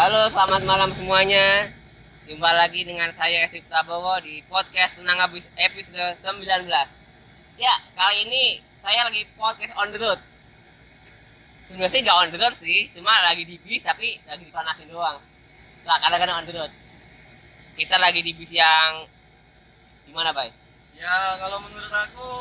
[0.00, 1.68] Halo, selamat malam semuanya.
[2.24, 6.64] Jumpa lagi dengan saya Esti Prabowo di podcast Tenang Habis episode 19.
[7.60, 10.16] Ya, kali ini saya lagi podcast on the road.
[11.68, 15.20] Sebenarnya sih nggak on the road sih, cuma lagi di bis tapi lagi dipanasin doang.
[15.84, 16.72] Lah, kadang-kadang on the road.
[17.76, 19.04] Kita lagi di bis yang
[20.08, 20.48] gimana, Bay?
[20.96, 22.32] Ya kalau menurut aku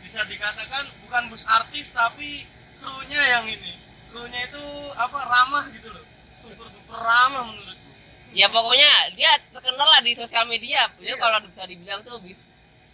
[0.00, 2.48] bisa dikatakan bukan bus artis tapi
[2.80, 3.76] krunya yang ini.
[4.08, 4.64] Krunya itu
[4.96, 6.07] apa ramah gitu loh.
[6.38, 7.90] Super duper ramah menurutku.
[8.30, 10.86] Ya pokoknya dia terkenal lah di sosial media.
[10.96, 11.16] Dia Iya.
[11.16, 12.38] kalau bisa dibilang tuh bis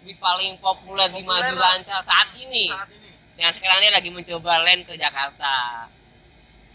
[0.01, 1.70] bis paling populer, di Populer maju lah.
[1.74, 2.68] lancar saat ini.
[2.68, 3.10] Saat ini.
[3.34, 5.91] yang sekarang dia lagi mencoba land ke Jakarta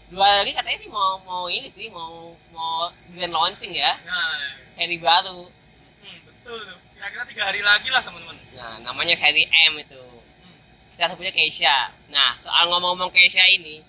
[0.06, 4.44] dua lagi katanya sih mau mau ini sih mau mau grand launching ya Nah,
[4.74, 6.76] seri baru hmm, betul tuh.
[6.92, 8.36] Kira-kira tiga hari lagi lah teman-teman.
[8.52, 10.56] nah namanya seri M itu Hmm.
[10.92, 13.80] kita punya Keisha nah soal ngomong-ngomong Keisha ini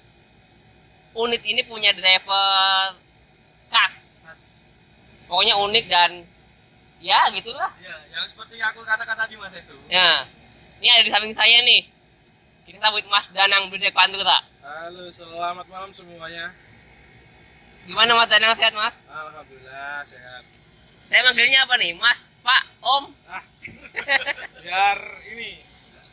[1.14, 2.96] unit ini punya driver
[3.68, 3.96] khas.
[4.22, 4.42] Mas,
[5.26, 6.12] pokoknya unik dan
[7.00, 7.72] ya gitulah.
[7.80, 9.76] Ya yang seperti aku katakan tadi Mas Estu.
[9.88, 10.24] ya.
[10.82, 11.86] Ini ada di samping saya nih.
[12.64, 16.54] Kita sambut Mas Danang Berdek Pantura Halo, selamat malam semuanya.
[17.84, 18.54] gimana Mas Danang?
[18.54, 18.96] Sehat Mas?
[19.06, 20.44] Alhamdulillah sehat.
[21.06, 21.92] saya manggilnya apa nih?
[21.94, 23.06] Mas Pak Om?
[23.28, 23.44] Ah,
[24.64, 24.98] biar
[25.28, 25.60] ini,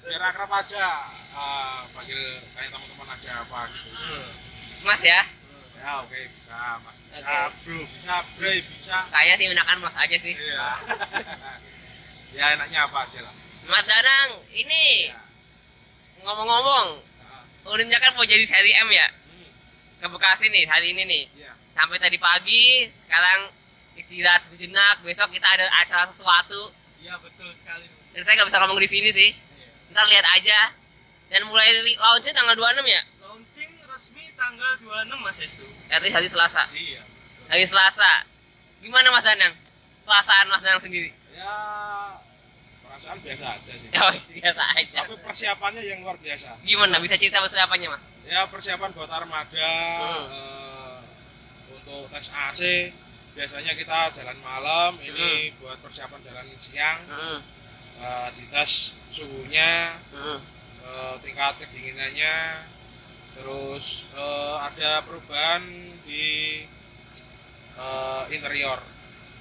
[0.03, 1.06] biar akrab aja.
[1.31, 2.19] Ah, panggil
[2.50, 3.91] kayak teman-teman aja apa gitu.
[4.81, 5.21] Mas ya
[5.79, 6.97] Ya oke bisa, mas.
[7.09, 7.55] Bisa Oke.
[7.62, 8.98] bro, bisa bre, bisa.
[9.09, 10.67] saya sih menakan Mas aja sih Iya.
[12.37, 13.34] ya enaknya apa aja lah.
[13.67, 15.19] Mas Danang ini Ya.
[16.21, 16.87] ngomong-ngomong
[17.69, 19.49] unitnya kan mau jadi seri M ya hmm,
[19.99, 21.53] ke Bekasi nih hari ini nih Iya.
[21.73, 22.65] sampai tadi pagi
[23.06, 23.41] sekarang
[23.95, 27.87] istirahat sejenak besok kita ada acara sesuatu Iya betul sekali.
[28.12, 29.93] dan saya nggak bisa ngomong di sini sih Iya.
[29.93, 30.61] ntar lihat aja
[31.29, 33.03] dan mulai launching tanggal 26 ya
[34.39, 35.67] tanggal 26 Mas Estu.
[35.89, 37.03] at least hari Selasa Iya.
[37.48, 38.11] hari Selasa
[38.78, 39.55] gimana Mas Danang
[40.05, 41.55] perasaan Mas Danang sendiri Ya
[42.81, 43.88] perasaan biasa aja sih.
[43.93, 46.50] oh biasa aja Tapi persiapannya yang luar biasa.
[46.62, 50.26] gimana bisa cerita persiapannya Mas ya persiapan buat armada Hmm.
[50.28, 50.99] eh,
[51.72, 52.60] untuk tes AC
[53.32, 55.59] biasanya kita jalan malam ini Hmm.
[55.60, 57.38] buat persiapan jalan siang Heeh,
[57.99, 58.72] eh, dites
[59.09, 60.38] suhunya heeh.
[60.84, 62.34] eh, tingkat kedinginannya
[63.38, 65.62] terus eh, ada perubahan
[66.03, 66.26] di
[67.75, 68.78] eh, interior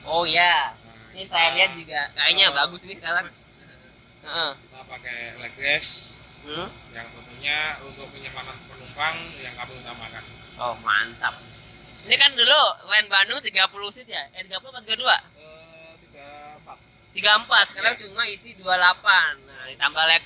[0.06, 3.26] oh ya Nah, ini saya lihat juga kayaknya eh, bagus nih sekarang
[4.24, 4.52] Heeh.
[4.56, 5.92] kita pakai leg rest
[6.38, 6.70] Hmm?
[6.96, 10.24] yang tentunya untuk kenyamanan penumpang yang kami utamakan
[10.56, 11.36] Oh mantap.
[12.08, 13.52] Ini kan dulu Land Bandung 30
[13.92, 14.24] seat ya?
[14.32, 14.96] Eh 30 apa 32?
[14.96, 15.92] Eh,
[17.12, 18.02] tiga empat 34, sekarang Iya.
[18.08, 18.64] cuma isi 28
[19.44, 20.24] Nah ditambah leg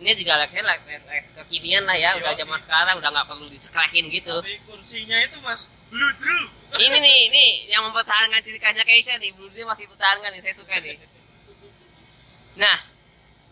[0.00, 0.48] Ini juga leg
[0.88, 1.04] test
[1.36, 2.40] kekinian lah ya Udah Iya.
[2.42, 6.44] zaman sekarang, udah nggak perlu diceklekin gitu Tapi kursinya itu Mas Blue Drew.
[6.78, 10.54] Ini nih, ini yang mempertahankan ciri khasnya Keisha nih Blue Dream masih pertahankan nih, saya
[10.56, 10.96] suka nih
[12.56, 12.76] Nah,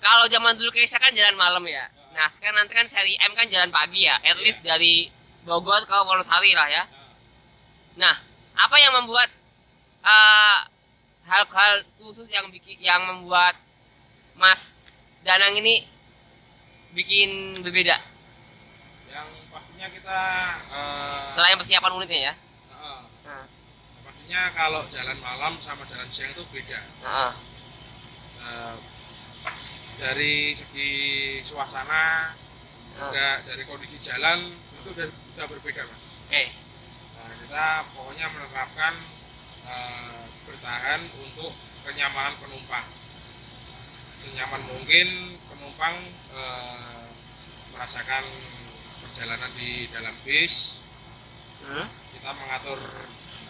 [0.00, 1.84] kalau zaman dulu Keisha kan jalan malam ya
[2.16, 5.06] Nah sekarang nanti kan seri M kan jalan pagi ya At least dari
[5.44, 6.84] Bogor ke Wonosari lah ya
[7.98, 8.14] Nah,
[8.56, 9.28] apa yang membuat
[10.00, 10.58] eh,
[11.28, 13.52] hal-hal khusus yang bikin yang membuat
[14.34, 14.62] Mas
[15.20, 15.82] Danang ini
[16.92, 17.96] bikin berbeda?
[19.08, 20.20] Yang pastinya kita
[20.70, 22.34] eh, selain persiapan unitnya ya?
[22.34, 23.44] eh, Nah,
[24.02, 26.80] pastinya kalau jalan malam sama jalan siang itu beda.
[27.02, 27.32] Nah,
[28.38, 28.76] Eh,
[29.98, 30.90] dari segi
[31.42, 32.32] suasana
[32.96, 36.04] juga dari kondisi jalan itu sudah, sudah berbeda mas.
[36.24, 36.44] Oke,
[37.12, 38.94] nah, kita pokoknya menerapkan
[39.66, 41.52] eh, bertahan untuk
[41.84, 42.86] kenyamanan penumpang.
[44.16, 45.36] Senyaman mungkin
[45.68, 46.00] penumpang
[46.32, 47.04] eh,
[47.76, 48.24] merasakan
[49.04, 50.80] perjalanan di dalam bis
[51.58, 51.84] Hmm?
[52.14, 52.80] kita mengatur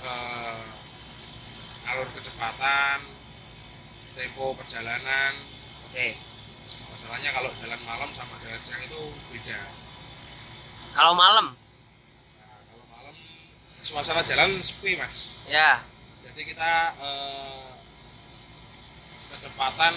[0.03, 0.63] eh,
[1.87, 2.99] alur kecepatan,
[4.17, 5.37] tempo perjalanan.
[5.87, 6.09] oke.
[6.91, 9.61] Masalahnya kalau jalan malam sama jalan siang itu beda.
[10.91, 13.15] Kalau malam, Nah, kalau malam
[13.79, 15.39] suasana jalan sepi mas.
[15.47, 15.85] ya,
[16.27, 17.71] Jadi kita eh,
[19.31, 19.95] kecepatan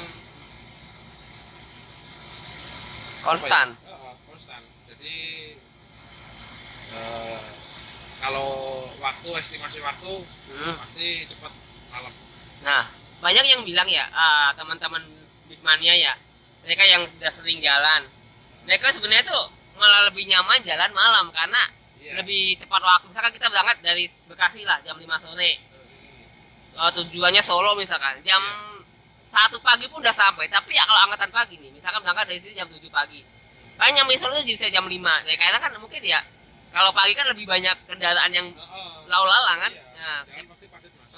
[3.21, 3.67] konstan.
[3.77, 3.93] ya?
[3.93, 4.61] Eh, konstan.
[4.87, 5.17] Jadi
[6.91, 7.39] eh,
[8.19, 8.49] kalau
[8.99, 10.11] waktu estimasi waktu
[10.51, 10.75] Hmm.
[10.77, 11.51] pasti cepat
[11.89, 12.13] malam.
[12.61, 12.83] Nah,
[13.17, 15.01] banyak yang bilang ya, ah, teman-teman
[15.47, 16.13] Bismania ya,
[16.61, 18.05] mereka yang sudah sering jalan,
[18.65, 19.43] mereka sebenarnya tuh
[19.75, 21.61] malah lebih nyaman jalan malam karena
[21.97, 22.21] Iya.
[22.21, 23.09] lebih cepat waktu.
[23.09, 25.57] Misalkan kita berangkat dari Bekasi lah jam 5 sore,
[26.77, 28.41] uh, tujuannya Solo misalkan jam
[29.31, 32.53] satu pagi pun udah sampai tapi ya kalau angkatan pagi nih misalkan berangkat dari sini
[32.59, 33.23] jam 7 pagi
[33.79, 36.19] kan nyampe Solo itu bisa jam 5 ya karena kan mungkin ya
[36.75, 38.47] kalau pagi kan lebih banyak kendaraan yang
[39.07, 41.13] lalu lalang kan Iya, nah, jalan pasti padat mas.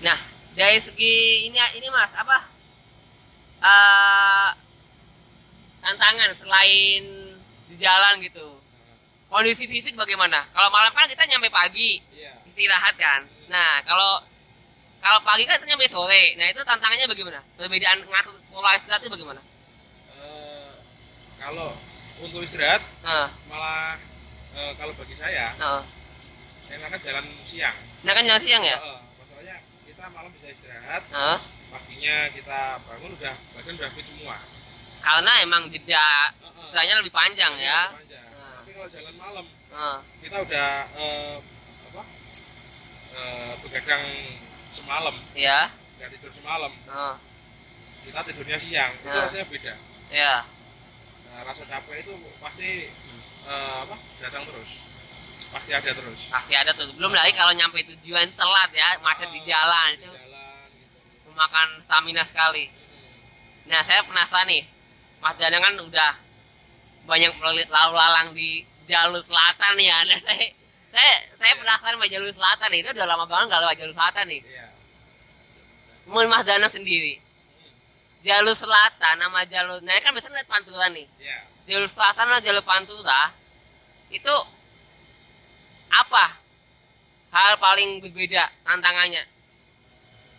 [0.00, 0.18] Nah,
[0.56, 2.38] dari segi ini ini Mas, apa?
[3.58, 4.50] eh
[5.84, 7.04] tantangan selain
[7.68, 8.56] di jalan gitu.
[9.28, 10.48] Kondisi fisik bagaimana?
[10.56, 13.28] Kalau malam kan kita nyampe pagi, iya istirahat kan.
[13.52, 14.24] Nah, kalau
[14.98, 16.34] kalau pagi kan nyampe sore.
[16.36, 17.40] Nah, itu tantangannya bagaimana?
[17.54, 19.40] Perbedaan ngatur pola istirahat itu bagaimana?
[20.18, 20.70] Eh,
[21.38, 21.70] kalau
[22.18, 23.94] untuk istirahat Nah, malah
[24.58, 25.86] eh, kalau bagi saya nah.
[26.68, 28.74] enaknya jalan siang Nah, kan jalan siang ya?
[28.74, 29.56] Eh, masalahnya
[29.86, 31.38] kita malam bisa istirahat Nah,
[31.70, 34.36] paginya kita bangun udah badan udah fit semua
[34.98, 37.86] karena emang jeda istilahnya lebih panjang ya.
[37.86, 38.26] Lebih panjang.
[38.34, 38.50] Nah.
[38.58, 41.36] tapi kalau jalan malam Nah, kita udah eh,
[41.92, 42.02] apa
[43.14, 44.04] eh, begadang
[44.78, 45.16] semalam.
[45.34, 45.66] Ya.
[45.98, 47.18] nggak tidur semalam Nah,
[48.04, 49.26] kita tidurnya siang itu Nah.
[49.26, 49.74] rasanya beda.
[50.08, 50.34] Ya.
[51.26, 52.86] Nah, rasa capek itu pasti
[53.44, 54.70] eh, apa datang terus.
[55.48, 56.20] Pasti ada terus.
[56.28, 56.86] Pasti ada tuh.
[56.94, 60.12] Belum lagi kalau nyampe tujuan itu telat ya macet di Oh, jalan di itu.
[60.12, 61.28] jalan, gitu.
[61.28, 62.68] memakan stamina sekali.
[62.68, 63.16] Hmm.
[63.66, 64.64] nah saya penasaran nih
[65.18, 66.12] Mas Danang kan udah
[67.04, 70.04] banyak lalu lalang di jalur selatan ya.
[70.04, 70.46] Nah, saya
[70.88, 72.80] saya saya penasaran sama jalur selatan nih.
[72.84, 74.40] Itu udah lama banget nggak lewat jalur selatan nih.
[74.46, 74.67] Iya
[76.08, 77.20] Mas Danang sendiri.
[78.24, 81.06] Jalur selatan sama jalur nah kan biasanya lihat pantura nih.
[81.20, 81.38] Iya.
[81.68, 83.20] Jalur selatan sama jalur pantura
[84.08, 84.34] itu
[85.92, 86.24] apa
[87.32, 89.24] hal paling berbeda tantangannya?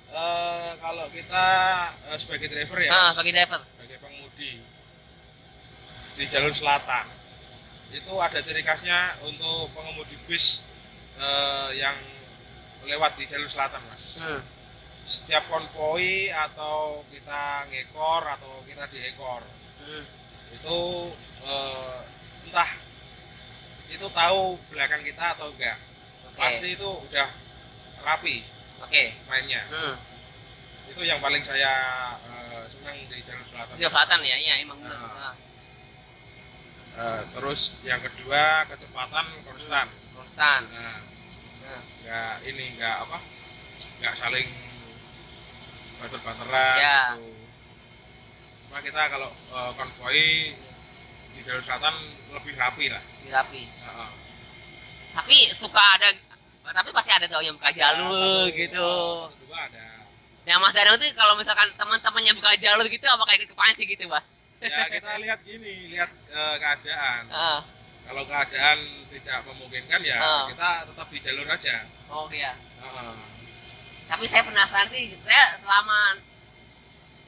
[0.10, 1.46] Eh, kalau kita
[2.10, 2.90] eh, sebagai driver ya.
[2.90, 3.62] Nah, bagi driver.
[3.62, 4.52] Sebagai pengemudi
[6.18, 7.06] di jalur selatan.
[7.94, 10.66] Itu ada ciri khasnya untuk pengemudi bis
[11.22, 11.98] eh, yang
[12.90, 14.18] lewat di jalur selatan mas.
[14.18, 14.42] Hmm.
[15.10, 19.42] Setiap konvoi atau kita ngekor atau kita diekor.
[19.80, 20.06] Hmm.
[20.50, 20.80] itu
[21.50, 22.00] eh,
[22.46, 22.72] entah
[23.90, 25.82] itu tahu belakang kita atau enggak.
[26.30, 26.38] Oke.
[26.38, 27.26] pasti itu udah
[28.06, 28.46] rapi
[28.86, 29.04] oke.
[29.26, 29.66] mainnya.
[29.74, 29.98] Hmm.
[30.94, 31.74] itu yang paling saya
[32.22, 33.82] eh, senang di jalur selatan.
[33.82, 34.38] Jalur selatan ya?
[34.38, 35.34] Iya emang Nah.
[37.00, 39.90] Eh, terus yang kedua kecepatan konstan.
[40.14, 40.70] Konstan.
[40.70, 41.02] Nah.
[41.66, 43.18] Nah, nggak ini nggak apa
[44.02, 44.69] nggak saling
[46.00, 47.00] bater-bateran Ya.
[47.16, 47.28] gitu.
[48.66, 50.28] Cuma kita kalau eh, konvoi
[51.30, 51.96] di jalur selatan
[52.32, 53.04] lebih rapi lah.
[53.22, 53.64] Lebih rapi.
[53.66, 54.12] Heeh.
[55.10, 56.14] tapi suka ada
[56.70, 58.92] tapi pasti ada tuh yang buka jalur Satu, gitu.
[59.26, 59.88] satu dua ada.
[60.46, 64.22] Nah mas Danang tuh kalau misalkan teman-temannya buka jalur gitu apa kayak kepancing gitu mas?
[64.62, 67.24] Ya kita lihat gini lihat eh, keadaan.
[67.28, 67.62] Ah
[68.06, 68.78] kalau keadaan
[69.10, 70.46] tidak memungkinkan ya Ah.
[70.46, 71.76] kita tetap di jalur aja.
[72.08, 72.54] Oh iya.
[72.80, 73.14] Heeh.
[74.10, 76.18] Tapi saya penasaran sih saya selama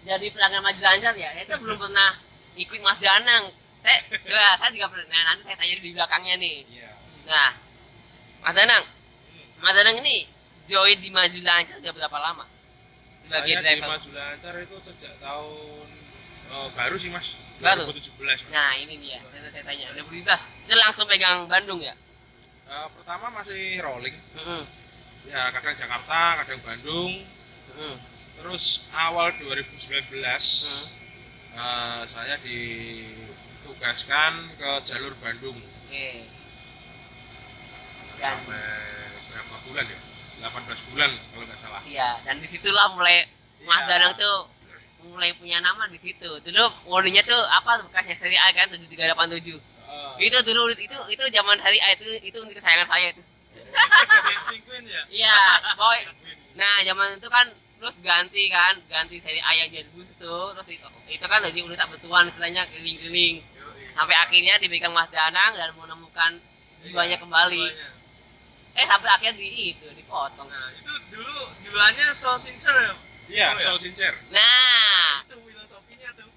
[0.01, 2.17] jadi pelanggan maju lancar ya saya tuh belum pernah
[2.57, 3.43] ikut Mas Danang.
[3.81, 3.97] Saya
[4.29, 5.09] ya, saya juga pernah.
[5.09, 6.55] Nah, nanti saya tanya di belakangnya nih.
[6.67, 6.91] Iya.
[7.29, 7.49] Nah
[8.43, 8.83] Mas Danang.
[9.61, 10.25] Mas Danang ini
[10.65, 12.45] join di maju lancar sudah berapa lama?
[13.21, 13.87] Sebagai saya di driver.
[13.93, 15.87] Maju lancar itu sejak tahun
[16.51, 17.27] eh, baru sih mas.
[17.61, 17.85] Baru?
[17.93, 18.41] 2017 mas.
[18.49, 19.21] nah ini dia.
[19.21, 19.85] Saya, saya tanya.
[19.93, 21.93] Udah berlintas itu langsung pegang Bandung ya?
[22.69, 24.15] Eh, pertama masih rolling.
[24.37, 24.80] Mm-mm.
[25.25, 27.11] Ya kadang Jakarta kadang Bandung.
[27.11, 27.95] Mm-mm.
[28.37, 30.85] terus awal 2019 Mm.
[31.53, 32.35] eh, saya
[33.61, 35.55] ditugaskan ke jalur Bandung.
[35.55, 35.93] Oke.
[35.93, 36.25] Eh,
[38.17, 38.65] Dan- sampai
[39.27, 39.99] berapa bulan ya?
[40.41, 41.81] 18 bulan kalau nggak salah.
[41.85, 43.29] Iya dan di situlah mulai
[43.61, 43.87] Mas Iya.
[43.87, 44.49] Danang tuh
[45.03, 46.29] mulai punya nama di situ.
[46.41, 47.81] Dulu warningnya tuh apa?
[47.85, 49.61] Bekasnya seri A kan 7387
[50.17, 53.21] Eh, itu dulu itu itu zaman hari A itu itu untuk kesayangan saya itu
[53.71, 55.01] Dancing Queen ya?
[55.09, 55.37] Iya
[55.75, 55.99] boy.
[56.55, 57.47] Nah zaman itu kan
[57.81, 61.59] terus ganti kan ganti seri A yang jadi bus itu terus itu, itu kan jadi
[61.65, 63.41] unit tak bertuan istilahnya keliling-keliling.
[63.91, 66.37] Sampai akhirnya dipegang Mas Danang dan menemukan
[66.79, 67.65] jiwanya kembali.
[67.67, 67.89] Jiwanya.
[68.71, 70.47] eh sampai akhirnya di itu dipotong.
[70.47, 72.95] Nah itu dulu jualannya so sincere ya?
[73.31, 73.63] Iya Oh, ya?
[73.63, 75.23] Soul Sincer nah.
[75.23, 76.27] Itu filosofinya tuh.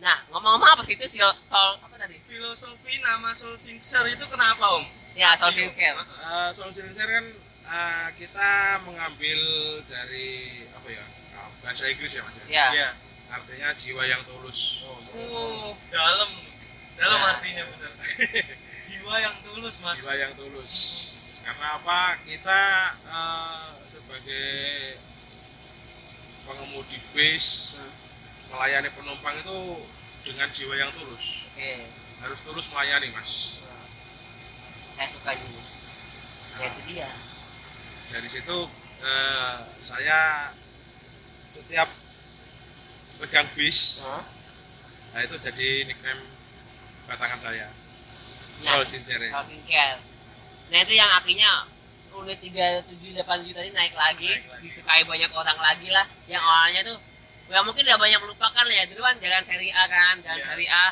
[0.00, 2.20] Nah ngomong-ngomong apa sih itu soal apa tadi?
[2.28, 7.26] Filosofi nama soul sincere itu kenapa om ya soal skincare Eh, Soul Sincer kan
[7.64, 8.50] eh, kita
[8.82, 9.40] mengambil
[9.86, 10.30] dari
[10.68, 11.04] apa ya
[11.34, 12.44] eh, bahasa Inggris ya mas ya?
[12.46, 12.88] ya Iya.
[13.30, 14.84] artinya jiwa yang tulus.
[14.86, 16.30] Oh, dalam
[16.94, 17.26] dalam Ya.
[17.32, 17.92] artinya benar.
[18.84, 19.96] Jiwa yang tulus mas.
[19.96, 20.74] Jiwa yang tulus.
[21.40, 22.00] Karena apa?
[22.22, 22.62] Kita
[23.00, 24.52] eh, sebagai
[26.44, 27.90] pengemudi bis Hmm.
[28.52, 29.58] melayani penumpang itu
[30.22, 31.48] dengan jiwa yang tulus.
[31.50, 31.74] Oke.
[32.20, 33.58] Harus tulus melayani mas
[34.94, 35.62] saya suka juga
[36.54, 37.10] ya itu dia
[38.08, 38.58] dari situ
[39.00, 40.20] eh, saya
[41.48, 41.88] setiap
[43.16, 44.22] pegang bis Hah?
[45.10, 46.22] nah itu jadi nickname
[47.04, 47.68] batangan saya
[48.54, 48.62] Nah.
[48.70, 49.98] Soul Sincere skincare
[50.64, 51.66] nah itu yang akhirnya
[52.14, 54.62] unit 378 juta ini naik lagi, Naik lagi.
[54.62, 56.98] disukai banyak orang lagi lah yang awalnya tuh
[57.44, 60.46] ya mungkin udah banyak melupakan ya dulu kan jalan seri A kan jalan Iya.
[60.46, 60.84] seri A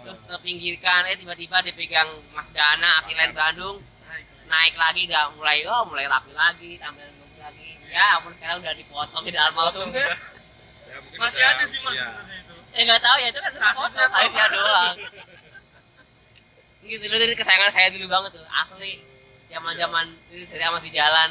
[0.00, 3.76] terus terpinggirkan eh tiba-tiba dipegang Mas Dana Akilen Bandung
[4.08, 4.24] Naik.
[4.48, 8.74] naik lagi udah mulai oh mulai rapi lagi tampilan bagus lagi ya ampun sekarang udah
[8.74, 9.84] dipotong di dalam auto
[10.90, 12.10] Ya, Masih ada sih mas ya.
[12.34, 12.54] itu.
[12.74, 14.10] eh nggak tahu ya itu kan doang.
[14.10, 14.96] akhirnya doang
[16.82, 18.92] gitu dulu ini kesayangan saya dulu banget tuh asli
[19.46, 21.30] zaman zaman itu saya masih jalan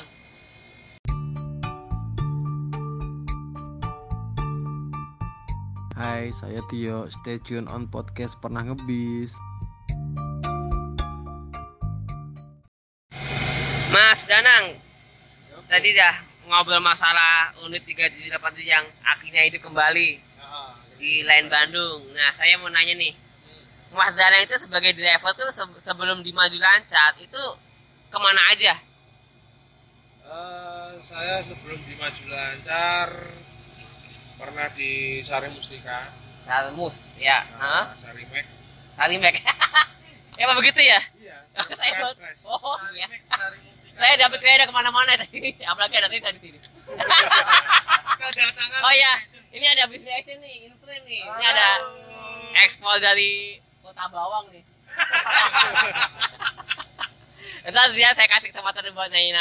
[5.99, 7.11] Hai, saya Tio.
[7.11, 9.35] Stay tune on podcast Pernah Ngebis.
[13.89, 14.77] Mas Danang
[15.67, 16.15] tadi dah
[16.47, 18.31] ngobrol masalah unit 378
[18.63, 22.09] yang akhirnya itu kembali Ah, di lain Bandung.
[22.09, 23.13] Nah, saya mau nanya nih.
[23.91, 27.43] Mas Danang itu sebagai driver tuh se- sebelum di Maju Lancar itu
[28.07, 28.73] ke mana aja?
[30.23, 33.09] Eh, saya sebelum di Maju Lancar
[34.39, 36.15] pernah di Sari Mustika,
[36.47, 37.43] Salmus, ya.
[37.59, 37.91] Hah?
[37.91, 38.47] nah, Sari Mek.
[38.95, 39.35] Kalimek.
[40.41, 41.03] Emang begitu ya?
[41.19, 41.37] Iya,
[41.79, 42.15] saya buat-.
[42.47, 43.07] Oh, Sari iya.
[43.27, 43.59] Sari.
[43.99, 45.51] Saya dapat kayaknya ke mana-mana tadi.
[45.71, 46.59] Apalagi ada tadi di sini.
[48.19, 49.43] kedatangan Oh iya, fashion.
[49.51, 51.23] ini ada business action nih, influence nih.
[51.23, 51.67] Ini ada
[52.63, 54.63] ekspor dari Kota Bawang nih.
[57.67, 59.35] Ntar dia saya kasih kesempatan buat nyanyi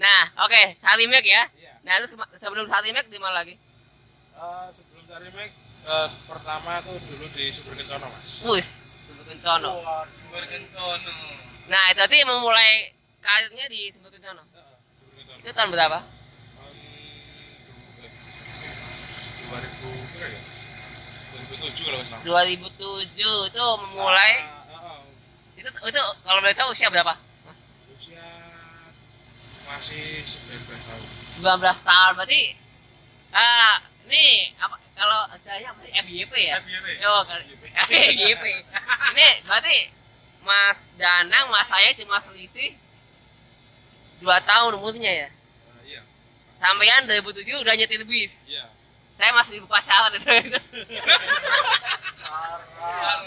[0.00, 1.44] Nah, oke, Salimek ya.
[1.60, 1.72] Iya.
[1.84, 2.06] Nah, lu
[2.40, 3.56] sebelum Salimek di mana lagi?
[4.34, 5.50] Eh, sebelum Sari Mek,
[5.84, 8.42] eh, pertama tuh dulu di Sumber Kencono, Mas.
[8.42, 8.66] Wus,
[9.06, 9.78] sebut Kencono.
[9.80, 11.12] Wah, Sumber Kencono.
[11.64, 14.42] Nah, itu tadi memulai karirnya di Sumber Kencono.
[14.92, 15.38] Sumber Kencono.
[15.38, 15.98] Itu tahun berapa?
[16.02, 16.74] Tahun
[17.94, 18.10] du-
[19.44, 20.40] 2000 berapa ya?
[21.54, 22.22] 2007 kalau nggak salah.
[22.24, 23.06] 2007
[23.46, 24.98] itu memulai Sa- heeh,
[25.56, 27.14] itu itu kalau boleh tahu usia berapa?
[27.44, 27.58] Mas?
[27.88, 28.26] usia
[29.64, 31.06] masih 19 tahun.
[31.38, 32.42] 19 tahun berarti
[33.30, 36.56] ah ini apa kalau istilahnya apa sih FYP ya?
[36.60, 36.86] FYP.
[37.08, 37.22] Oh,
[37.88, 38.44] FYP.
[39.16, 39.76] ini berarti
[40.44, 42.76] Mas Danang, Mas saya cuma selisih
[44.20, 45.28] 2 tahun umurnya ya.
[45.28, 46.02] Eh, iya,
[46.60, 48.44] Sampean 2007 udah nyetir bis.
[48.46, 48.68] iya.
[49.14, 50.26] Saya masih di pacaran itu.
[50.26, 50.60] itu.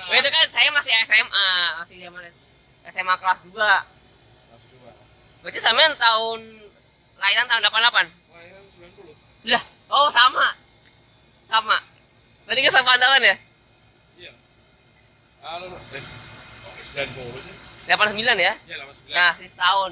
[0.07, 2.21] Itu kan saya masih SMA, masih zaman
[2.91, 3.55] SMA kelas 2.
[3.55, 5.43] Kelas 2.
[5.47, 6.39] Berarti sampean tahun
[7.17, 8.11] lahiran tahun 88?
[8.35, 8.63] Lahiran
[9.47, 9.47] 90.
[9.47, 10.66] Lah, oh sama.
[11.47, 11.77] Sama.
[12.43, 13.35] Berarti sama tahun ya?
[14.19, 14.31] Iya.
[15.43, 16.03] Halo, eh,
[16.63, 17.55] kok 90 sih?
[17.87, 18.53] 89 ya?
[18.67, 19.15] Iya, 89.
[19.15, 19.91] Nah, sih setahun.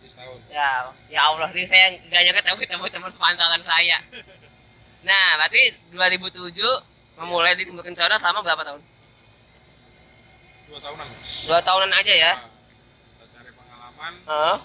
[0.00, 0.38] Di setahun.
[0.52, 0.68] Ya,
[1.08, 3.98] ya Allah, ini saya nggak nyangka tapi ketemu teman sepantaran saya.
[5.02, 6.54] Nah, berarti 2007
[7.18, 8.78] memulai di Sumber Kencana selama berapa tahun?
[10.70, 11.06] Dua tahunan.
[11.42, 12.32] Dua tahunan aja ya?
[12.38, 14.56] Nah, cari pengalaman, Heeh.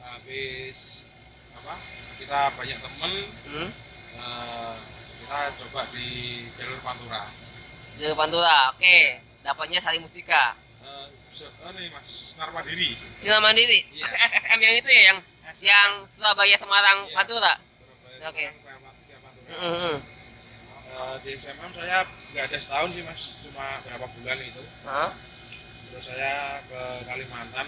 [0.00, 1.04] habis
[1.52, 1.76] apa?
[2.16, 3.12] Kita banyak temen,
[3.44, 3.68] Hmm.
[4.16, 4.74] eh,
[5.34, 6.06] kita coba di
[6.54, 7.26] jalur Pantura.
[7.98, 8.96] Di Pantura, oke.
[9.42, 10.54] Dapatnya Sari Mustika.
[11.66, 12.94] Oh nih Mas, Senar Mandiri.
[13.18, 13.82] Sinar Mandiri.
[13.90, 14.06] Iya.
[14.30, 15.18] SSM yang itu ya, yang
[15.58, 17.14] yang Surabaya Semarang Iya.
[17.18, 17.52] Pantura.
[18.30, 18.46] Oke.
[18.62, 19.58] Pantura.
[19.58, 19.96] Heeh.
[20.94, 24.62] Eh, di SMM saya nggak ada setahun sih mas, cuma berapa bulan itu.
[24.86, 25.10] Heeh.
[25.90, 27.66] Terus saya ke Kalimantan,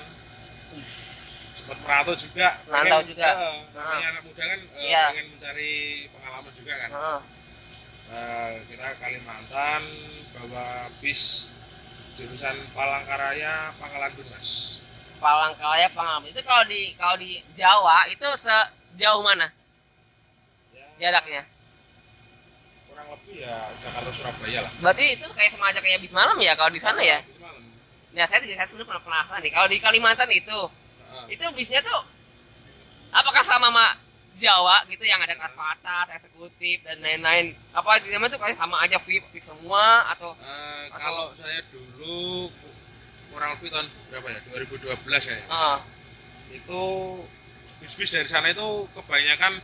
[1.52, 2.49] sempat merantau juga.
[2.70, 3.26] Merantau juga.
[3.35, 5.04] eh, namanya anak muda kan eh, Iya.
[5.11, 5.73] pengen mencari
[6.14, 6.90] pengalaman juga kan.
[6.94, 7.20] Heeh.
[8.07, 9.83] Eh, kita Kalimantan
[10.31, 11.51] bawa bis
[12.15, 14.79] jurusan Palangkaraya Pangkalan Bun mas.
[15.19, 16.31] Palangkaraya pengalaman.
[16.31, 19.51] Itu kalau di kalau di Jawa itu sejauh mana
[20.71, 21.43] Ya, jaraknya?
[22.87, 24.73] kurang lebih ya Jakarta Surabaya lah.
[24.81, 27.19] Berarti itu kayak semacam kayak bis malam ya kalau di sana ya?
[27.27, 27.61] Bis malam.
[28.17, 29.53] Nah, saya juga saya sebenarnya pernah penasaran nih.
[29.53, 30.59] Kalau di Kalimantan itu,
[31.13, 31.37] Heeh.
[31.37, 32.01] itu bisnya tuh
[33.13, 33.85] apakah sama sama
[34.37, 37.57] Jawa gitu yang ada kelas atas, eksekutif dan lain-lain?
[37.73, 42.52] Apa di zaman tuh kayak sama aja fit fit semua atau Eh, kalau saya dulu
[43.33, 44.93] kurang lebih tahun berapa ya 2012
[45.26, 45.76] ya Ah,
[46.49, 46.83] itu
[47.78, 49.57] bis-bis dari sana itu kebanyakan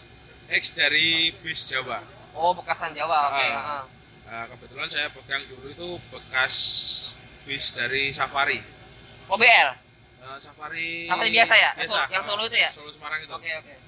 [0.50, 2.00] X dari bis Jawa
[2.32, 3.44] oh bekasan Jawa, oke.
[3.46, 3.60] Ah.
[3.78, 3.84] ah.
[4.24, 6.54] Nah, kebetulan saya pegang dulu itu bekas
[7.44, 8.60] bis dari Safari
[9.28, 9.68] Oh BL,
[10.22, 11.70] Eh, Safari Safari biasa ya?
[11.74, 12.70] biasa Yang- Solo itu ya?
[12.70, 13.72] Solo Semarang itu oke oke.
[13.72, 13.81] Ah.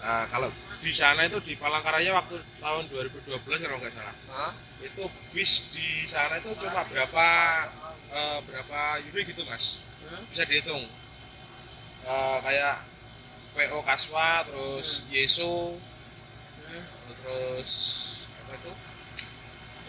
[0.00, 0.48] Nah, kalau
[0.80, 4.16] di sana itu di Palangkaraya waktu tahun 2012 kalau nggak salah.
[4.32, 4.52] Ah.
[4.80, 5.04] itu
[5.36, 7.26] bis di sana itu cuma berapa
[8.08, 9.84] eh, berapa euro gitu mas?
[10.08, 10.24] Hmm.
[10.32, 10.88] bisa dihitung.
[12.08, 12.80] Eh, kayak
[13.52, 15.76] PO Kaswa terus Yeso
[16.70, 16.86] Hmm.
[17.20, 17.72] terus
[18.46, 18.72] apa itu?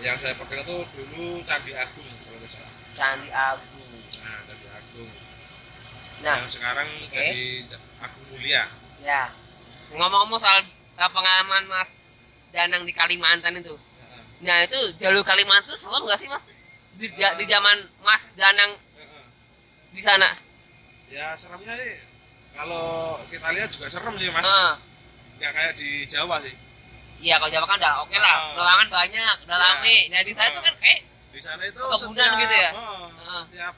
[0.01, 2.73] Yang saya pegang itu dulu Candi Agung kalau nggak salah.
[2.91, 3.95] Candi Agung.
[4.27, 5.11] nah Candi Agung
[6.21, 7.65] Nah, yang sekarang jadi
[7.97, 8.63] Agung Mulia
[8.99, 9.33] ya.
[9.91, 10.61] Ngomong-ngomong soal
[10.95, 11.91] uh, pengalaman Mas
[12.49, 13.73] Danang di Kalimantan itu.
[14.39, 16.43] Nah, itu jalur Kalimantan itu serem nggak sih, Mas?
[16.93, 19.23] Di, ja- di zaman Mas Danang Heeh.
[19.91, 20.29] di sana.
[21.09, 21.99] ya seremnya sih
[22.53, 22.87] kalau
[23.27, 24.73] kita lihat juga serem sih mas Heeh.
[25.35, 26.55] nggak kayak di Jawa sih
[27.19, 28.55] Iya, kalau Jawa kan udah oke lah, Ah.
[28.55, 30.09] ruangan banyak, udah rame.
[30.09, 30.99] Nah, di sana tuh kan kayak
[31.29, 32.71] di sana itu setiap, gitu ya?
[33.29, 33.75] setiap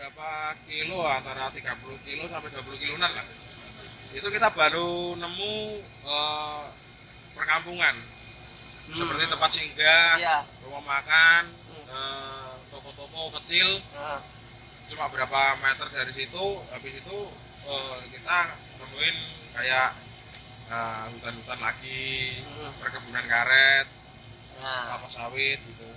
[0.00, 0.32] berapa
[0.64, 1.76] kilo antara 30
[2.08, 3.26] kilo sampai 20 kiloan lah
[4.16, 5.56] itu kita baru nemu
[6.08, 6.64] eh,
[7.36, 7.92] perkampungan
[8.88, 10.38] hmm, seperti tempat singgah Iya.
[10.64, 11.84] rumah makan Hmm.
[11.92, 14.20] eh, toko-toko kecil Heeh.
[14.88, 17.18] cuma berapa meter dari situ habis itu
[17.68, 19.16] eh, kita nemuin
[19.52, 19.90] kayak
[21.12, 22.72] hutan-hutan lagi Hmm.
[22.80, 23.84] perkebunan karet
[24.60, 25.88] Nah, kelapa sawit gitu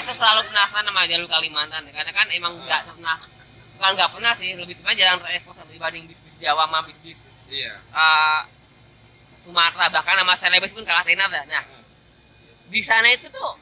[0.00, 3.18] saya selalu penasaran sama jalur Kalimantan karena kan emang nggak pernah
[3.76, 7.76] bukan nggak pernah sih lebih tepatnya jarang terekspos dibanding bis-bis Jawa sama bis-bis iya.
[7.76, 8.40] eh,
[9.42, 11.42] Sumatera bahkan sama Celebes pun kalah tenar dah.
[11.50, 11.64] Nah
[12.70, 13.58] di sana itu tuh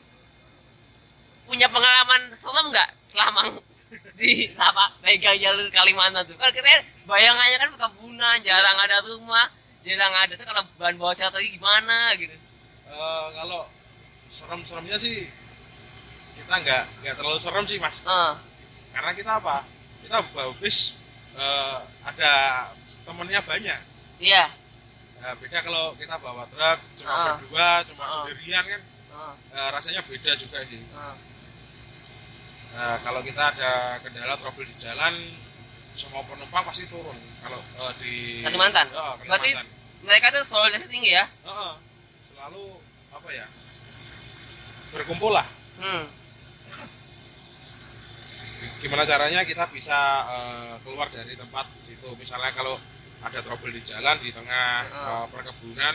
[1.49, 3.59] punya pengalaman serem nggak selama
[4.21, 6.37] di apa megang jalur Kalimantan tuh?
[6.37, 9.49] Kan kita bayangannya kan perkebunan jarang ada rumah
[9.83, 12.37] jarang ada tuh kalau bahan bocor tadi gimana gitu?
[12.87, 13.65] Eh, kalau
[14.29, 15.40] serem-seremnya sih
[16.33, 18.33] kita nggak nggak terlalu serem sih mas Eh,
[18.91, 19.63] karena kita apa
[20.01, 20.99] kita bawa bis
[21.33, 22.33] eh, ada
[23.03, 23.81] temennya banyak
[24.19, 24.47] iya
[25.21, 27.37] Nah, beda kalau kita bawa truk cuma Ah.
[27.37, 28.13] berdua cuma Ah.
[28.17, 31.17] sendirian kan Eh, eh, rasanya beda juga sih eh.
[32.71, 35.13] Nah, kalau kita ada kendala trouble di jalan
[35.93, 38.89] semua penumpang pasti turun kalau eh, di Kalimantan?
[38.91, 39.59] Oh, Berarti-
[40.01, 41.73] mereka tuh solidaritas tinggi ya Heeh.
[42.27, 42.81] selalu
[43.13, 43.45] apa ya
[44.91, 45.45] berkumpul lah
[45.77, 46.05] hmm.
[48.81, 49.99] Gimana caranya kita bisa
[50.29, 52.09] eh, keluar dari tempat situ?
[52.17, 52.77] Misalnya kalau
[53.21, 55.09] ada trouble di jalan di tengah Heeh.
[55.13, 55.95] eh, perkebunan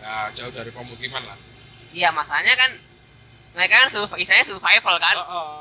[0.00, 1.38] ya, jauh dari pemukiman lah.
[1.90, 2.70] Iya masalahnya kan
[3.50, 5.16] mereka kan survival, istilahnya survival kan.
[5.16, 5.60] Heeh.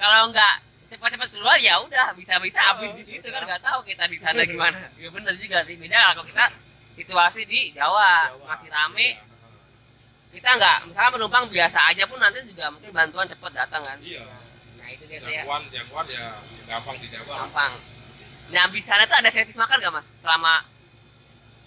[0.00, 0.54] kalau nggak
[0.90, 4.80] cepat-cepat keluar ya udah bisa-bisa habis di situ kan nggak tahu kita di sana gimana.
[5.00, 6.46] Ya bener juga sih beda kalau kita
[6.96, 8.44] situasi di Jawa, Jawa.
[8.56, 9.08] masih rame.
[9.14, 9.22] Iya,
[10.30, 13.98] kita nggak misalnya penumpang biasa aja pun nanti juga mungkin bantuan cepet datang kan.
[14.02, 14.24] Iya
[15.10, 16.26] nah itu dia saya jangkauan jangkauan ya
[16.64, 17.72] gampang dijangkau gampang.
[18.50, 20.06] Nah di sana tuh ada servis makan nggak mas?
[20.16, 20.54] Selama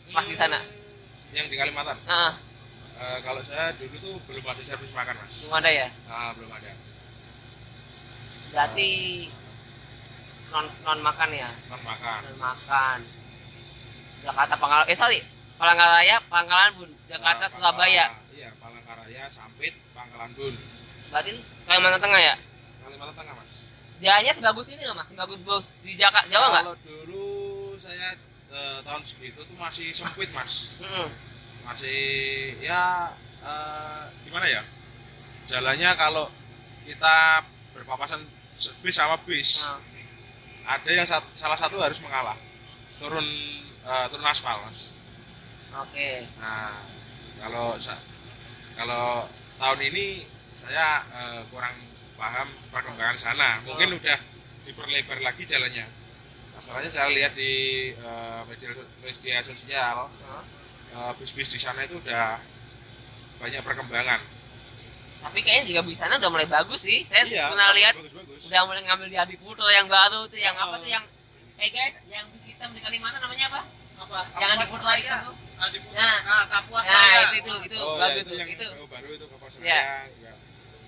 [0.10, 0.60] pas di sana?
[0.60, 1.98] Hmm, yang di Kalimantan?
[2.00, 2.34] Heeh,
[2.94, 5.34] Eh, kalau saya dulu tuh belum ada servis makan mas.
[5.42, 5.88] Belum ada ya?
[6.06, 6.72] Ah belum ada.
[8.50, 8.90] Berarti
[10.50, 11.50] non non makan ya?
[11.68, 12.20] Non makan.
[12.24, 13.00] Non makan.
[14.24, 15.20] Jakarta Pangkalan eh sorry.
[15.58, 16.92] Palangkaraya Pangkalan Bun.
[17.10, 18.06] Jakarta Ah, Surabaya.
[18.32, 20.54] Iya Palangkaraya Sampit Pangkalan Bun.
[21.10, 21.32] Berarti
[21.66, 22.36] Kalimantan Tengah ya
[23.04, 23.54] Kalimantan Tengah mas.
[24.00, 25.08] Jalannya sebagus ini nggak mas.
[25.12, 26.64] Sebagus bagus di Jakarta Jawa nggak?
[26.64, 27.28] Kalau dulu
[27.76, 28.16] saya
[28.48, 30.80] eh, tahun segitu tuh masih sempit mas.
[31.68, 32.00] Masih
[32.64, 33.12] ya
[33.44, 34.64] eh, gimana ya?
[35.44, 36.32] Jalannya kalau
[36.88, 37.44] kita
[37.76, 38.24] berpapasan
[38.84, 39.68] bis sama bis
[40.64, 42.40] Nah, ada yang sat- salah satu harus mengalah.
[43.04, 43.28] Turun
[43.84, 44.96] eh, turun aspal mas.
[45.76, 46.24] Oke.
[46.40, 46.72] Nah
[47.44, 47.76] kalau
[48.80, 49.28] kalau
[49.60, 50.24] tahun ini
[50.56, 51.76] saya eh, kurang
[52.16, 53.50] paham perkembangan sana.
[53.62, 54.00] Mungkin Oh.
[54.00, 54.20] udah
[54.64, 55.86] diperlebar lagi jalannya.
[56.54, 57.54] Masalahnya saya lihat di
[57.92, 60.08] eh, media, media sosial
[60.92, 62.38] eh, bis-bis di sana itu udah
[63.38, 64.22] banyak perkembangan.
[65.20, 67.04] Tapi kayaknya juga di sana udah mulai bagus sih.
[67.04, 70.76] Saya iya pernah lihat bagus-bagus udah mulai ngambil di Adiputra yang baru tuh yang apa
[70.76, 70.80] Oh.
[70.80, 71.04] tuh yang
[71.56, 73.62] eh guys yang bis sistem di Kalimantan namanya apa?
[74.00, 74.20] Apa?
[74.36, 75.36] Yang Kapuas Adiputra itu tuh
[75.96, 76.18] Nah.
[76.28, 77.78] nah, Kapuas nah itu itu itu.
[77.80, 78.68] Oh, ya, bagus itu tuh yang itu.
[78.68, 79.56] oh, baru itu kapal Iya.
[79.56, 80.32] Seraya juga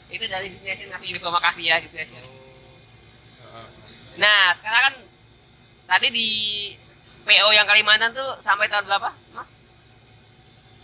[0.07, 2.09] itu dari destination ngasih info makasih ya gitu ya oh,
[3.41, 3.67] Heeh.
[4.15, 4.95] nah sekarang kan
[5.85, 6.27] tadi di
[7.21, 9.57] PO yang Kalimantan tuh sampai tahun berapa mas?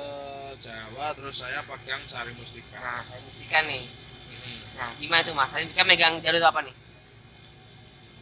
[0.60, 2.76] Jawa terus saya pegang Sari Mustika.
[2.76, 3.84] Nah buktikan nih.
[4.44, 4.60] Hmm.
[4.76, 5.48] nah gimana tuh mas?
[5.48, 6.74] Saya bisa megang jalur apa nih?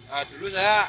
[0.07, 0.87] Ah, dulu saya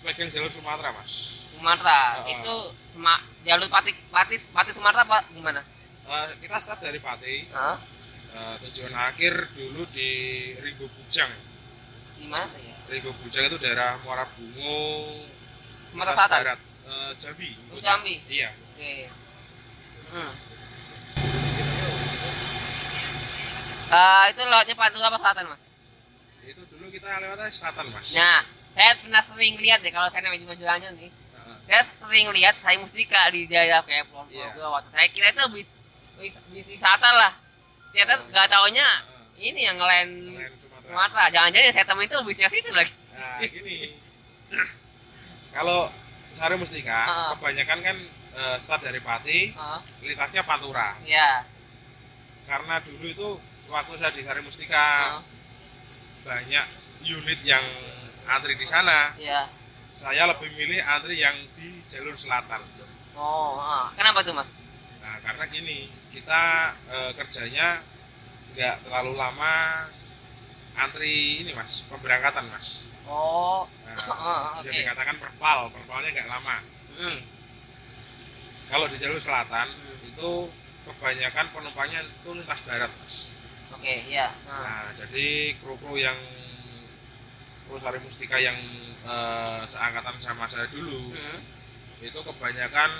[0.00, 1.12] pegang jalur Sumatera mas.
[1.48, 2.24] Sumatera Ah.
[2.24, 2.54] itu
[2.88, 5.60] sema, jalur pati pati pati Sumatera apa gimana?
[6.04, 7.52] Ah, kita start dari Pati.
[7.52, 7.76] Hah?
[8.30, 10.08] Ah, tujuan akhir dulu di
[10.56, 11.28] Rimbo Bujang.
[12.16, 12.76] Gimana ya?
[12.88, 14.78] Rimbo Bujang itu daerah Muara Bungo
[15.90, 16.40] Sumatera Selatan?
[16.40, 17.52] Barat Eh, Jambi.
[17.68, 18.16] Oh, Jambi.
[18.26, 18.48] iya.
[18.48, 19.12] Oke.
[20.08, 20.32] Hmm.
[23.88, 25.62] Eh, itu lautnya Pantura apa selatan mas?
[26.40, 28.08] itu dulu kita lewatnya selatan mas.
[28.12, 31.12] Nah, saya pernah sering lihat deh kalau saya namanya jalan-jalan nih.
[31.64, 34.48] Saya sering lihat saya mustika di jaya kayak pulau Iya.
[34.52, 35.68] Pulau waktu saya kira itu bis,
[36.16, 37.32] bis, bis wisata lah
[37.88, 39.48] ternyata Oh, nggak taunya Heeh.
[39.48, 40.08] ini yang ngelain
[40.54, 40.86] Sumatera.
[40.86, 43.76] Sumatera jangan-jangan yang saya temuin itu bisnya situ lagi Nah, gini.
[45.50, 45.90] Kalau
[46.30, 47.28] Sari Mustika, Ah.
[47.34, 47.96] kebanyakan kan
[48.30, 50.94] eh, start dari Pati, oh, lintasnya Pantura.
[51.02, 51.42] ya
[52.44, 53.28] Karena dulu itu
[53.66, 55.22] waktu saya di Sari Mustika oh,
[56.22, 56.66] banyak
[57.02, 57.64] unit yang
[58.28, 59.12] antri di sana.
[59.16, 59.48] ya
[59.90, 62.62] Saya lebih milih antri yang di jalur selatan.
[63.14, 63.90] oh ah.
[63.92, 64.62] kenapa tuh mas
[64.98, 66.42] Nah, karena gini, kita
[66.86, 67.80] eh, kerjanya
[68.52, 69.88] nggak terlalu lama
[70.76, 72.86] antri ini mas, pemberangkatan mas.
[73.04, 74.78] oh Nah, Oh, bisa oke.
[74.78, 76.56] dikatakan perpal, perpalnya nggak lama.
[76.94, 77.18] hmm.
[78.68, 80.06] Kalau di jalur selatan Hmm.
[80.06, 80.30] itu
[80.84, 82.92] kebanyakan penumpangnya itu lintas darat.
[82.94, 83.32] Mas.
[83.70, 84.62] oke ya Ah.
[84.86, 85.26] Nah, jadi
[85.58, 86.16] kru-kru yang
[87.68, 88.56] kru Sari Mustika yang
[89.04, 91.38] eh, seangkatan sama saya dulu Hmm.
[92.00, 92.90] itu kebanyakan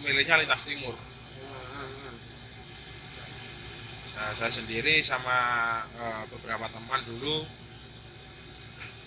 [0.00, 0.96] milihnya lintas timur.
[0.96, 2.16] Hmm.
[4.16, 5.38] Nah, saya sendiri sama
[5.92, 7.44] eh, beberapa teman dulu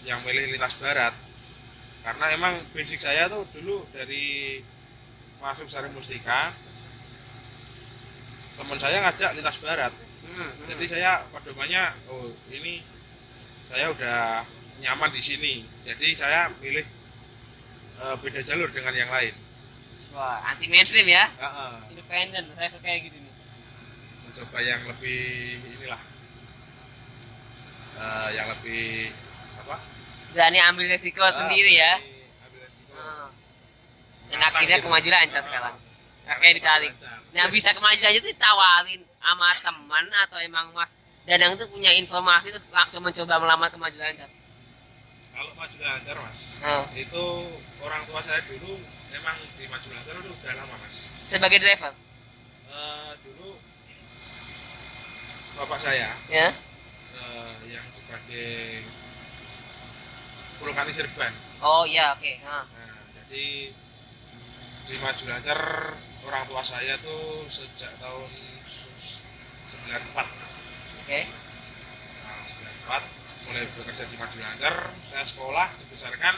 [0.06, 1.16] yang milih lintas barat
[2.04, 4.60] karena emang basic saya tuh dulu dari
[5.40, 6.52] masuk Sari Mustika
[8.54, 10.66] teman saya ngajak lintas barat Hmm, hmm.
[10.72, 12.80] jadi saya pedomannya oh ini
[13.64, 14.44] saya udah
[14.80, 16.84] nyaman di sini jadi saya pilih
[17.96, 19.34] eh, beda jalur dengan yang lain
[20.12, 21.74] wah anti mainstream ya Heeh.
[21.90, 23.34] independen saya suka kayak gitu nih
[24.24, 25.22] mencoba yang lebih
[25.72, 26.02] inilah
[27.96, 29.10] eh, yang lebih
[29.60, 29.76] apa
[30.34, 31.94] berani ambil resiko sendiri ya
[32.44, 32.94] ambil resiko.
[32.94, 33.30] Ah.
[34.28, 34.86] dan akhirnya gitu.
[34.88, 35.46] kemaju lancar Ah.
[35.46, 35.76] sekarang
[36.24, 36.92] Sekarang Oke, ditarik.
[37.36, 42.50] Nah bisa kemaju aja tuh ditawarin sama teman atau emang mas Dadang tuh punya informasi
[42.50, 44.28] terus langsung mencoba melamar kemaju lancar.
[45.34, 46.86] kalau maju lancar mas Oh.
[46.94, 47.24] itu
[47.80, 48.78] orang tua saya dulu
[49.10, 51.90] memang di maju lancar itu udah lama mas Sebagai driver,
[52.68, 53.58] Eh, dulu
[55.56, 56.48] bapak saya ya?
[57.14, 58.84] eh, yang sebagai
[60.56, 62.32] vulkanisir ban Oh iya, oke.
[62.44, 62.68] Ah.
[62.68, 63.72] Nah, jadi
[64.84, 65.60] di Maju Lancar
[66.22, 68.28] orang tua saya tuh sejak tahun
[68.62, 69.24] s-
[69.66, 70.28] 94
[71.04, 71.20] Oke.
[72.24, 72.40] nah,
[73.04, 76.36] 94 mulai bekerja di Maju Lancar saya sekolah dibesarkan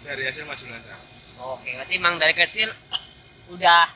[0.00, 0.98] dari hasil Maju Lancar
[1.38, 2.70] Oke, berarti emang dari kecil
[3.54, 3.90] udah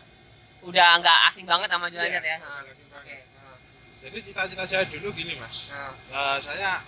[0.63, 2.35] udah nggak asing banget sama maju lancar ya?
[2.35, 3.57] Iya, nggak asing ah.
[3.99, 5.71] jadi cita-cita saya dulu gini mas.
[6.11, 6.83] Eh, saya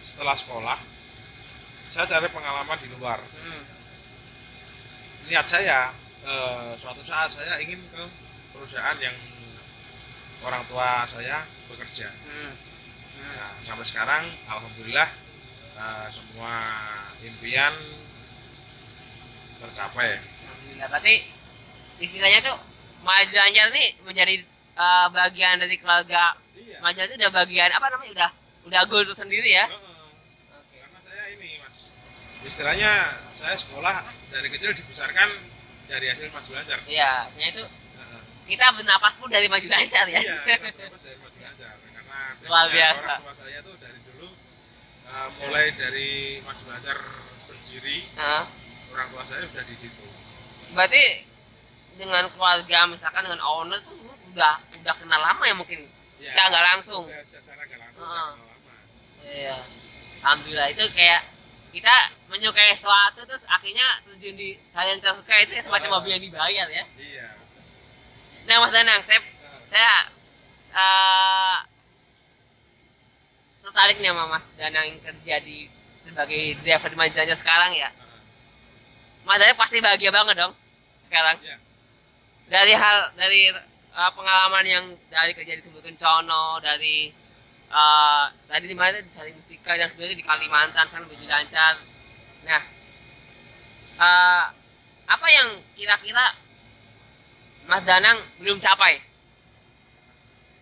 [0.00, 0.78] setelah sekolah
[1.88, 3.64] saya cari pengalaman di luar Hmm.
[5.28, 5.92] niat saya
[6.24, 8.02] eh, suatu saat saya ingin ke
[8.52, 9.12] perusahaan yang
[10.42, 12.52] orang tua saya bekerja Hmm.
[12.52, 13.32] Hmm.
[13.32, 15.08] Nah, sampai sekarang alhamdulillah
[15.72, 16.54] eh, semua
[17.22, 17.70] impian
[19.58, 20.18] tercapai.
[20.18, 20.86] Alhamdulillah.
[20.90, 21.14] Berarti
[22.02, 22.56] istilahnya tuh
[23.02, 24.34] maju lancar nih menjadi
[24.74, 26.78] uh, bagian dari keluarga Iya.
[26.78, 28.30] maju itu udah bagian apa namanya udah
[28.70, 29.66] udah goal itu sendiri ya?
[29.66, 30.78] Oke.
[30.78, 31.78] Karena saya ini mas,
[32.42, 32.90] istilahnya
[33.34, 35.30] saya sekolah dari kecil dibesarkan
[35.86, 36.78] dari hasil maju lancar.
[36.86, 37.62] Iya, itu.
[38.52, 40.20] Kita bernapas pun dari maju lancar ya.
[40.20, 41.72] Iya, bernapas dari maju lancar.
[41.80, 43.00] Karena Luar biasanya biasa.
[43.02, 44.28] orang tua saya tuh dari dulu
[45.02, 46.10] eh, mulai dari
[46.40, 46.98] maju lancar
[47.46, 48.44] berdiri, Nah,
[48.90, 50.06] orang tua saya sudah di situ.
[50.72, 51.04] berarti
[51.92, 54.00] dengan keluarga misalkan dengan owner tuh
[54.32, 55.80] udah udah kenal lama ya mungkin
[56.16, 56.28] Iya.
[56.28, 57.04] secara nggak langsung.
[57.04, 58.52] Udah secara nggak langsung kenal lama.
[59.22, 59.56] Iya.
[60.22, 61.20] Alhamdulillah itu kayak
[61.72, 61.94] kita
[62.28, 66.24] menyukai sesuatu terus akhirnya terjun di hal yang kita suka itu ya semacam mobil yang
[66.24, 66.84] dibayar ya.
[66.96, 67.28] Iya.
[68.42, 69.20] Nah Mas Danang, saya
[69.70, 69.94] saya
[70.74, 71.56] eh,
[73.62, 75.70] tertarik nih sama Mas Danang yang kerja di
[76.02, 77.90] sebagai driver di Majalaya sekarang ya.
[79.22, 80.54] Mas Danang pasti bahagia banget dong
[81.06, 81.38] sekarang.
[81.38, 81.56] Iya.
[82.50, 87.14] Dari hal dari eh, pengalaman yang dari kerja di Sumber Kencono, dari
[87.70, 91.78] eh, tadi di mana di Mustika dan sebenarnya di Kalimantan kan begitu lancar.
[92.42, 92.62] Nah,
[94.02, 94.44] eh,
[95.06, 96.41] apa yang kira-kira
[97.66, 99.00] Mas Danang belum capai.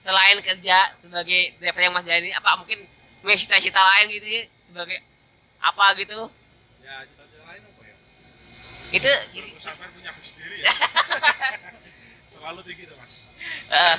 [0.00, 2.80] Selain kerja sebagai driver yang Mas Danang ini apa mungkin
[3.20, 4.26] punya cita-cita lain gitu
[4.72, 4.98] sebagai
[5.60, 6.30] apa gitu?
[6.80, 7.96] Ya cita-cita lain apa ya?
[8.96, 9.10] Itu
[9.60, 10.72] sampai punya bus sendiri ya.
[12.36, 13.28] Terlalu tinggi tuh mas.
[13.68, 13.98] Eh,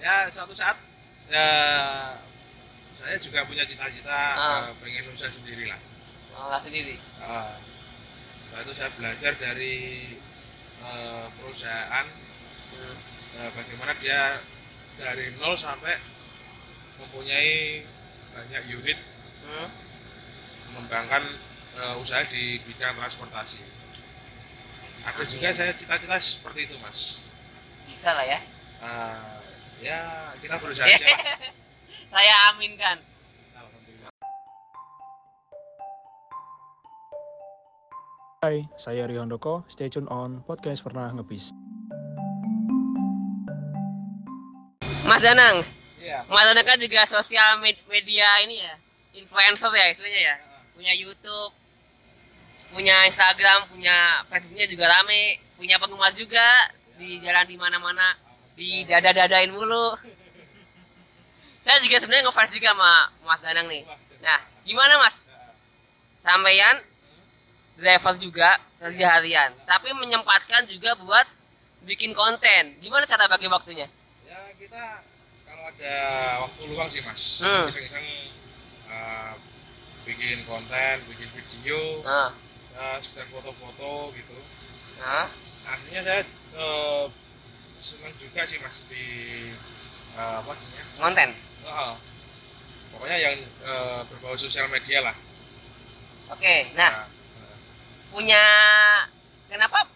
[0.00, 0.78] ya suatu saat
[1.30, 1.48] ya
[2.94, 5.80] saya juga punya cita-cita eh, pengen usaha sendiri lah
[6.40, 6.96] malah sendiri?
[7.20, 7.52] Ah.
[8.50, 10.08] Nah, itu saya belajar dari
[10.80, 12.06] eh, perusahaan
[12.70, 12.96] Hmm.
[13.36, 14.38] eh, bagaimana dia
[14.94, 15.98] dari nol sampai
[16.96, 17.82] mempunyai
[18.30, 18.98] banyak unit
[19.42, 19.68] Hmm.
[20.70, 21.24] mengembangkan
[21.76, 23.58] eh, usaha di bidang transportasi
[25.00, 27.24] ada juga saya cita-cita seperti itu mas
[27.88, 28.38] Bisa lah ya.
[28.80, 29.18] Eh,
[29.82, 30.00] ya
[30.38, 30.86] kita berusaha.
[32.12, 32.96] Saya aminkan.
[38.40, 39.68] Hai, saya Rion Doko.
[39.68, 41.52] Stay tune on podcast pernah ngebis.
[45.04, 45.60] Mas Danang,
[46.00, 48.80] iya Mas Danang kan juga sosial med- media ini ya,
[49.12, 50.36] influencer ya istilahnya ya.
[50.72, 51.52] Punya YouTube,
[52.72, 58.16] punya Instagram, punya Facebooknya juga rame, punya penggemar juga di jalan di mana-mana,
[58.56, 60.00] di dada-dadain mulu.
[61.60, 63.84] Saya juga sebenarnya ngefans juga sama Mas Danang nih.
[64.24, 65.20] Nah, gimana Mas?
[66.24, 66.88] Sampeyan
[67.80, 71.24] driver juga kerja harian, tapi menyempatkan juga buat
[71.88, 72.76] bikin konten.
[72.84, 73.88] Gimana cara bagi waktunya?
[74.28, 75.00] ya kita
[75.48, 75.96] kalau ada
[76.44, 77.40] waktu luang sih mas.
[77.40, 77.66] Hmm.
[77.72, 78.06] iseng-iseng
[78.92, 79.32] eh,
[80.04, 82.30] bikin konten bikin video Nah,
[82.76, 84.36] eh, sekedar foto-foto gitu.
[85.00, 85.32] Nah,
[85.64, 86.22] aslinya saya
[86.56, 87.04] eh,
[87.80, 89.04] senang juga sih mas di
[90.20, 90.68] eh, apa sih
[91.00, 91.30] konten.
[92.92, 95.16] pokoknya yang eh, berbau sosial media lah.
[96.30, 97.02] Oke, nah.
[97.02, 97.19] Nah,
[98.10, 98.42] punya
[99.46, 99.86] kenapa?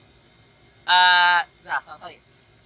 [1.98, 2.16] sorry.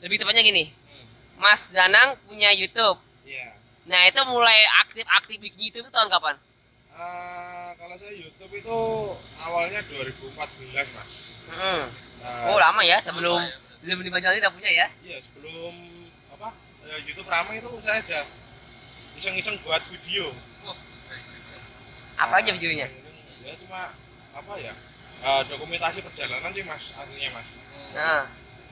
[0.05, 1.05] Lebih tepatnya gini, hmm,
[1.43, 3.01] Mas Danang punya YouTube.
[3.27, 3.57] iya
[3.89, 6.37] Nah itu mulai aktif-aktif bikin YouTube itu tahun kapan?
[6.93, 8.79] Eh, kalau saya YouTube itu
[9.41, 11.13] awalnya 2014 mas
[11.49, 11.89] Hmm.
[12.21, 13.41] Eh, Oh lama ya sebelum
[13.81, 14.87] sebelum di udah punya ya?
[15.01, 15.73] Iya sebelum
[16.37, 16.53] apa
[16.85, 18.25] eh, YouTube ramai itu saya udah
[19.17, 20.29] iseng-iseng buat video.
[22.19, 22.91] Apa aja videonya?
[23.47, 23.95] Ya cuma
[24.35, 24.75] apa ya
[25.19, 27.49] eh, dokumentasi perjalanan sih mas aslinya mas.
[27.95, 28.25] Nah,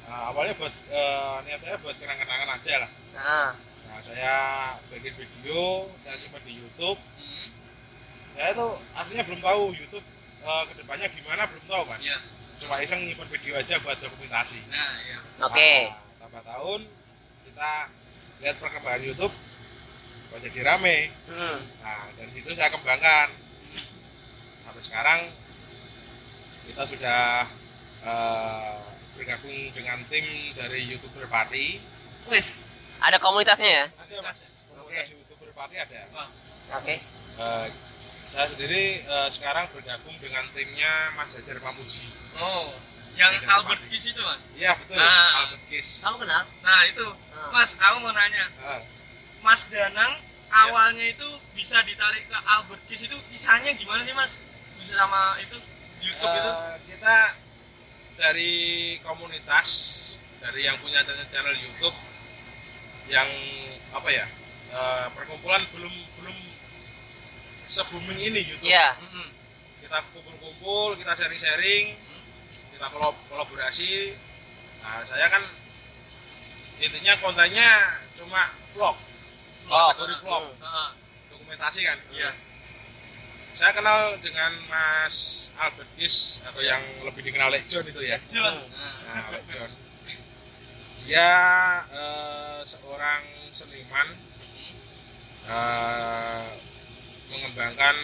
[0.06, 2.90] Nah, awalnya buat eh, niat saya buat kenang-kenangan aja lah.
[3.10, 3.50] nah,
[3.90, 4.34] Nah saya
[4.86, 6.94] bikin video, saya simpan di YouTube.
[8.36, 10.06] Saya tuh aslinya belum tahu YouTube
[10.46, 12.06] eh, ke depannya gimana belum tahu mas.
[12.06, 12.18] Iya.
[12.56, 14.58] Cuma iseng nyimpan video aja buat dokumentasi.
[14.70, 15.72] nah iya oke.
[15.90, 16.80] Nah, tambah tahun
[17.50, 17.70] kita
[18.46, 19.34] lihat perkembangan YouTube
[20.26, 21.10] kok jadi rame.
[21.26, 21.58] Hmm.
[21.82, 23.34] Nah, dari situ saya kembangkan.
[24.62, 25.20] Sampai sekarang
[26.66, 27.46] kita sudah
[28.02, 28.74] eh,
[29.12, 31.78] bergabung dengan tim dari YouTuber Pati.
[32.26, 33.84] Wis, ada komunitasnya ya?
[33.96, 36.00] Ada Mas, komunitas YouTuber Pati ada.
[36.74, 36.96] Oke.
[37.36, 37.66] Eh,
[38.26, 42.10] saya sendiri eh, sekarang bergabung dengan timnya Mas Hajar Pamuji.
[42.36, 42.74] oh
[43.16, 43.80] yang Albert.
[43.88, 45.40] Kiss itu mas Iya betul, Nah.
[45.40, 46.04] Albert Kiss.
[46.04, 46.44] Kamu kenal?
[46.60, 47.48] nah itu Ah.
[47.48, 48.80] mas aku mau nanya Eh,
[49.40, 50.20] Mas Danang
[50.52, 51.24] awalnya itu
[51.56, 54.44] bisa ditarik ke Albert Kiss itu kisahnya gimana sih mas
[54.76, 55.56] bisa sama itu
[56.06, 56.50] YouTube itu?
[56.52, 57.16] Eh, kita
[58.16, 58.54] dari
[59.02, 59.68] komunitas
[60.38, 61.96] dari yang punya channel, channel YouTube
[63.06, 63.28] yang
[63.90, 64.26] apa ya
[64.70, 66.36] eh, perkumpulan belum belum
[67.66, 68.66] se-booming ini YouTube.
[68.66, 68.94] Iya.
[69.02, 69.28] Mm-mm.
[69.82, 71.94] kita kumpul-kumpul kita sharing-sharing
[72.74, 74.14] kita kolab- kolaborasi.
[74.82, 75.42] Nah saya kan
[76.76, 77.70] intinya kontennya
[78.14, 78.96] cuma vlog
[79.66, 79.90] Oh.
[79.90, 80.44] kategori vlog.
[80.62, 80.94] Ah,
[81.26, 81.98] dokumentasi kan?
[82.10, 82.30] Iya
[83.56, 88.52] saya kenal dengan Mas Albert Gis atau yang lebih dikenal Lek John itu ya John
[89.08, 89.72] Nah, Lek John.
[91.08, 91.32] Dia
[91.88, 93.24] eh, seorang
[93.56, 94.12] seniman
[95.48, 96.48] eh,
[97.32, 97.96] mengembangkan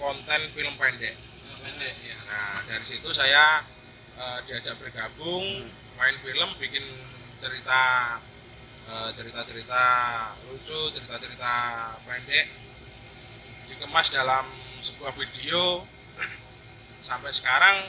[0.00, 1.12] konten film pendek.
[1.60, 3.60] pendek ya Nah, dari situ saya
[4.16, 5.44] eh, diajak bergabung,
[6.00, 6.88] main film, bikin
[7.36, 8.16] cerita
[8.88, 9.84] eh, cerita-cerita
[10.48, 11.52] lucu, cerita-cerita
[12.08, 12.48] pendek
[13.68, 15.82] dikemas dalam sebuah video
[17.00, 17.86] sampai sekarang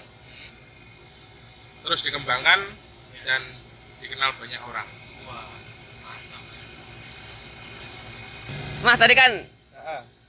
[1.81, 2.59] terus dikembangkan
[3.23, 3.41] dan
[3.97, 4.87] dikenal banyak orang.
[5.23, 5.47] wah
[6.01, 6.41] mantap
[8.79, 9.31] Mas tadi kan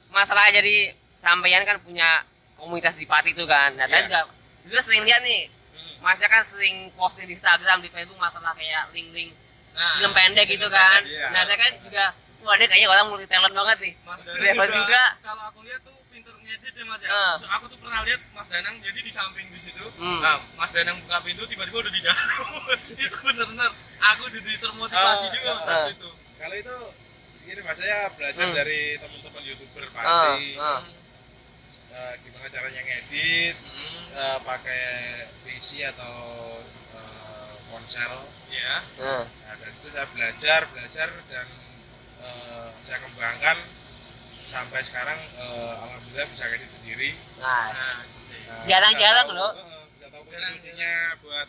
[0.08, 3.70] masalah jadi sampeyan kan punya komunitas di Pati itu kan.
[3.74, 3.92] Nah, Iya.
[3.92, 4.20] tadi juga
[4.64, 5.94] dulu sering lihat nih, Hmm.
[6.00, 9.30] Masnya kan sering posting di Instagram, di Facebook masalah kayak link-link
[9.74, 11.02] nah film pendek gitu kan.
[11.02, 11.26] Iya.
[11.30, 12.04] Nah, saya kan juga
[12.40, 13.94] wah dia kayaknya orang multi talent banget nih.
[14.02, 15.02] Mas Driver juga.
[15.22, 15.97] kalau aku lihat tuh
[16.48, 17.34] ngedit ya mas ya Ah.
[17.36, 20.18] So, aku tuh pernah lihat Mas Danang jadi di samping di situ Hmm.
[20.18, 22.26] nah, Mas Danang buka pintu tiba-tiba udah di dalam
[23.04, 25.72] itu bener-bener aku jadi termotivasi Ah, juga mas ah.
[25.78, 26.76] waktu itu Kalau itu
[27.46, 28.56] ini mas saya belajar Hmm.
[28.56, 30.80] dari teman-teman youtuber Pati, ah.
[31.90, 34.84] eh, gimana caranya ngedit, Hmm, eh, pakai
[35.42, 36.16] PC atau
[36.94, 38.14] eh, ponsel.
[38.48, 41.46] ya Nah, Nah, dari situ saya belajar, belajar dan
[42.18, 43.56] eh, saya kembangkan
[44.48, 47.10] sampai sekarang eh, alhamdulillah bisa ngedit sendiri.
[47.38, 49.52] nah, Nah, Jarang-jarang loh.
[49.52, 51.48] eh, bisa tahu kuncinya buat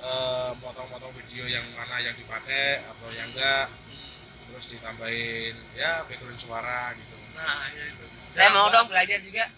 [0.00, 3.70] eh, potong-potong video yang mana yang dipakai atau yang enggak
[4.44, 9.50] terus ditambahin ya background suara gitu nah ya itu saya mau dong belajar juga.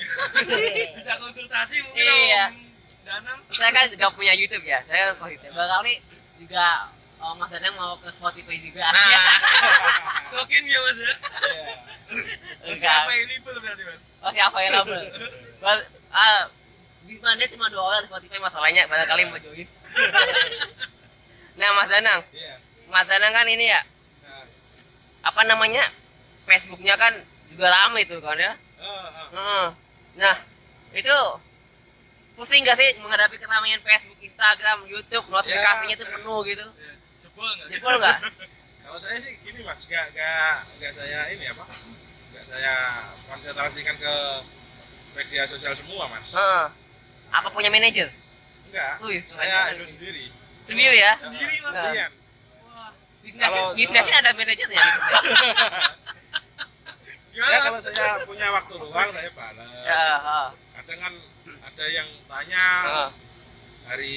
[0.96, 2.46] bisa konsultasi mungkin Iya.
[2.48, 2.54] Om
[3.00, 5.94] Danang saya kan juga punya YouTube ya saya positif barangkali
[6.38, 6.88] juga
[7.18, 9.22] oh, Mas Danang mau ke Spotify juga nah ya.
[10.32, 11.76] sokin ya mas ya Enggak.
[12.74, 15.00] Siapa ini pun berarti mas Oh siapa yang label?
[15.62, 16.44] Bal- ah,
[17.08, 19.64] dia cuma dua orang Spotify masalahnya barangkali mau join.
[21.60, 22.54] nah Mas Danang, iya
[22.88, 23.80] Mas Danang kan ini ya
[24.24, 24.44] nah,
[25.28, 25.82] apa namanya
[26.46, 27.12] Facebooknya kan
[27.50, 28.52] juga rame itu kan ya.
[28.54, 28.54] eh,
[28.86, 29.26] eh.
[29.34, 29.66] Heeh.
[30.20, 30.36] Nah
[30.94, 31.16] itu
[32.38, 36.66] pusing gak sih menghadapi keramaian Facebook, Instagram, YouTube, notifikasinya tuh penuh gitu.
[37.24, 38.18] Jebol nggak Jebol nggak?
[38.90, 41.62] kalau saya sih gini mas gak gak gak saya ini apa
[42.34, 42.74] gak saya
[43.24, 44.14] konsentrasikan ke
[45.14, 46.66] media sosial semua mas Heeh.
[47.30, 48.10] Apa punya manajer?
[48.66, 50.26] enggak Wih, saya itu sendiri
[50.66, 51.14] Sendiri ya?
[51.14, 51.70] Sendiri, Mas.
[51.72, 52.10] Sendirian
[52.64, 54.82] Wah, Bisnisnya, Kalau- bisnisnya ada manajernya.
[57.30, 60.46] ya kalau saya punya waktu luang saya balas Ya, heeh.
[60.74, 61.14] kadang kan
[61.62, 63.10] ada yang tanya Heeh.
[63.86, 64.14] hari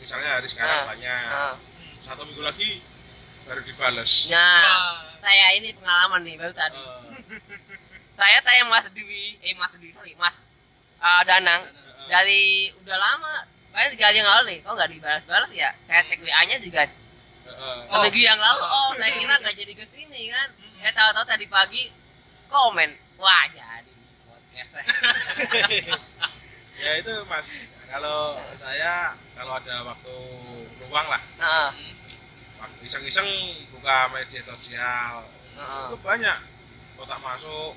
[0.00, 1.54] misalnya hari sekarang tanya Heeh.
[2.00, 2.80] satu minggu lagi
[3.48, 4.92] baru dibales Nah, Wah.
[5.18, 6.76] saya ini pengalaman nih baru tadi.
[6.76, 7.40] Eh,
[8.12, 10.34] Saya tanya Mas Dwi, eh Mas Dwi, sorry, Mas
[10.98, 12.42] uh, Danang eh, dari
[12.82, 15.70] udah lama, kayaknya tiga hari yang lalu nih, kok nggak dibalas-balas ya?
[15.86, 16.90] Saya cek WA-nya juga eh.
[17.88, 20.48] seminggu yang lalu, oh saya kira nggak jadi ke sini kan?
[20.82, 21.82] Saya tahu-tahu tadi pagi
[22.50, 23.92] komen, wah jadi
[24.26, 24.72] podcast.
[26.78, 30.14] ya itu mas kalau saya kalau ada waktu
[30.86, 31.97] luang lah Heeh, waktu
[32.82, 33.28] iseng-iseng
[33.70, 35.22] buka media sosial.
[35.58, 35.84] Heeh.
[35.90, 36.38] itu banyak.
[36.94, 37.74] Kotak masuk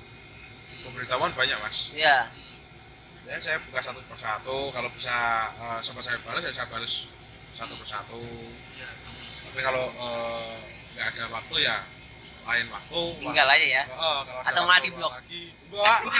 [0.82, 1.94] pemberitahuan banyak mas.
[1.94, 2.26] Iya,
[3.22, 5.14] ya saya buka satu persatu kalau bisa
[5.54, 7.06] eh, sempat saya balas ya saya balas
[7.54, 8.18] satu persatu
[9.46, 10.54] tapi kalau eh,
[10.96, 11.76] nggak ada waktu ya
[12.42, 13.00] lain waktu.
[13.22, 13.82] Tinggal aja ya.
[13.86, 15.12] Kalau ada Atau malah waktu di-blok.
[15.14, 16.00] lagi enggak.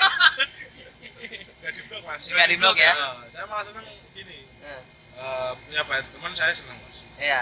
[1.63, 2.23] Nggak di blok mas.
[2.27, 2.93] Nggak di-blok ya?
[2.95, 4.39] Eh, saya malah seneng gini.
[4.63, 4.83] Heeh,
[5.19, 6.99] eh, punya banyak teman saya seneng mas.
[7.19, 7.41] Iya,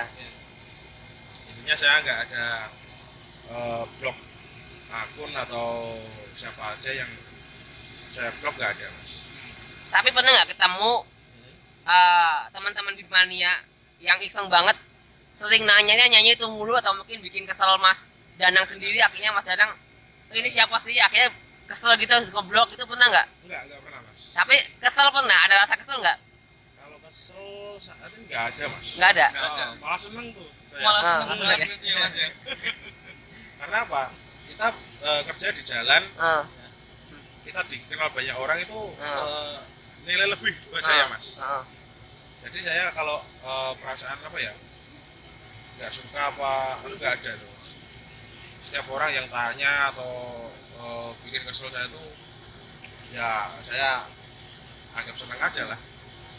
[1.60, 2.46] intinya saya nggak ada
[3.52, 4.16] eh, blok
[4.90, 6.00] akun atau
[6.32, 7.10] siapa aja yang
[8.16, 9.28] saya blok nggak ada mas.
[9.92, 10.92] Tapi pernah nggak ketemu
[11.84, 13.52] eh, teman-teman Bismania
[14.00, 14.80] yang iseng banget
[15.36, 19.76] sering nanyanya nyanyi itu mulu atau mungkin bikin kesel Mas Danang sendiri akhirnya Mas Danang
[20.32, 20.96] "Oh, ini siapa sih?
[20.96, 21.28] Akhirnya
[21.68, 23.26] kesel gitu ngeblok itu pernah nggak?
[23.44, 24.20] Nggak nggak pernah mas.
[24.32, 25.38] Tapi kesel pernah?
[25.44, 26.18] Ada rasa kesel nggak?
[26.80, 28.88] Kalau kesel saat ini nggak ada mas.
[28.96, 29.26] Nggak ada?
[29.28, 29.64] Nggak ada.
[29.68, 30.48] Oh, malah seneng tuh.
[30.72, 31.58] Malah Ah, seneng banget.
[31.60, 31.76] ya.
[31.82, 32.28] ya mas ya.
[33.56, 34.02] Karena apa?
[34.46, 34.66] Kita
[35.00, 36.02] eh, kerja di jalan.
[36.06, 36.44] Heeh,
[37.42, 39.18] kita dikenal banyak orang itu Ah.
[39.20, 39.56] eh,
[40.04, 41.24] nilai lebih buat saya heeh, mas.
[41.36, 41.62] Heeh.
[42.40, 44.54] jadi saya kalau eh, perasaan apa ya?
[45.76, 46.52] Nggak suka apa
[46.82, 47.52] itu nggak ada tuh
[48.60, 50.44] setiap orang yang tanya atau
[51.20, 52.08] bikin kesel saya tuh
[53.10, 54.04] ya saya
[54.92, 55.80] anggap senang aja lah.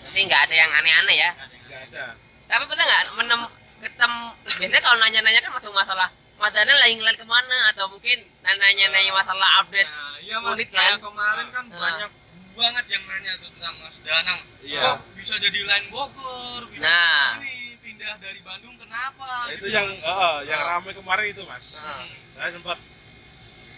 [0.01, 1.29] Tapi nggak ada yang aneh-aneh ya?
[1.65, 2.05] Nggak ada.
[2.45, 3.41] Tapi pernah nggak menem
[3.81, 4.23] ketemu
[4.55, 9.11] biasanya kalau nanya-nanya kan masuk masalah Mas Danang lagi ngeliat ke mana atau mungkin nanya-nanya
[9.11, 10.97] masalah update Nah, iya mas, kan?
[10.97, 11.77] kemarin kan Ah.
[11.79, 12.11] banyak
[12.51, 14.39] banget yang nanya tuh tentang Mas Danang.
[14.59, 14.81] Iya.
[14.83, 17.39] Oh, bisa jadi lain Bogor, bisa Nah.
[17.39, 19.47] ini pindah dari Bandung kenapa?
[19.47, 20.69] Nah, itu gitu, yang eh, yang Ah.
[20.75, 22.05] ramai kemarin itu mas Heeh.
[22.33, 22.77] saya sempat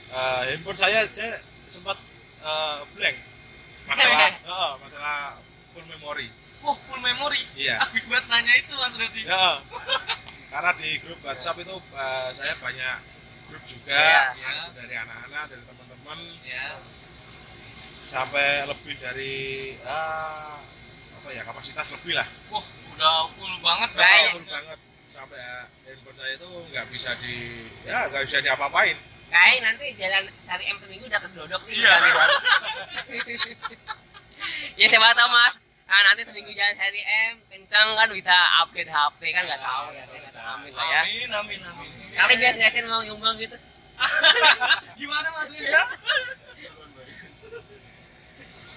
[0.10, 1.28] eh, handphone saya aja
[1.68, 1.98] sempat
[2.40, 3.18] eh, blank
[3.86, 4.20] masalah
[4.56, 5.18] eh, masalah
[5.72, 6.28] full memory
[6.64, 7.44] Wah, full memory.
[7.54, 9.22] iya Akibat nanya itu Mas berarti.
[9.22, 9.60] Ya,
[10.48, 12.98] karena di grup WhatsApp itu eh, saya banyak
[13.48, 14.72] grup juga Iya.
[14.72, 16.68] dari anak-anak, dari teman-teman, Ya.
[18.04, 19.36] sampai lebih dari
[19.84, 20.60] ah,
[21.14, 22.28] apa ya kapasitas lebih lah.
[22.50, 24.32] Wah, udah full banget Banyak.
[24.34, 24.54] Full ya.
[24.54, 25.40] banget sampai
[25.84, 27.36] handphone saya itu nggak bisa di
[27.84, 28.98] ya nggak bisa diapa-apain.
[29.30, 31.90] kayak nanti jalan sehari M seminggu udah kedodok nih Iya.
[31.92, 32.36] ganti baru.
[34.80, 35.56] ya siapa tahu mas
[35.94, 40.04] nah, nanti seminggu jalan sehari M kencang kan bisa update HP kan nggak tahu ya
[40.50, 41.90] amin lah ya Amin, amin, amin.
[42.12, 43.54] kali biasanya saya mau nyumbang gitu
[45.00, 45.82] Gimana Mas Rizka?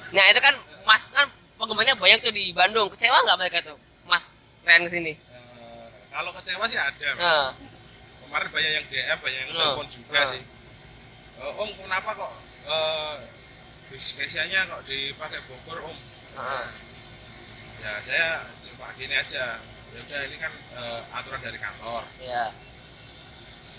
[0.06, 0.54] nah itu kan
[0.84, 4.22] mas kan penggemarnya banyak tuh di Bandung kecewa nggak mereka tuh mas
[4.62, 7.08] keren ke sini Eh, kalau kecewa sih ada.
[7.14, 7.48] Nah,
[8.22, 10.26] Kemarin banyak yang DM, banyak yang telepon juga Oh.
[10.32, 10.42] sih.
[11.36, 12.32] Eh, om kenapa kok
[12.66, 13.14] eh
[13.86, 15.96] bisnisnya kok dipakai Bogor om?
[16.34, 16.64] nah,
[17.86, 18.26] ya saya
[18.66, 19.62] coba gini aja.
[19.94, 22.02] Ya udah ini kan eh, aturan dari kantor.
[22.18, 22.50] Ya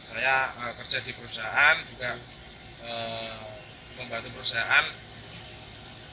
[0.08, 2.16] saya eh, kerja di perusahaan juga
[2.88, 3.36] eh,
[4.00, 4.86] membantu perusahaan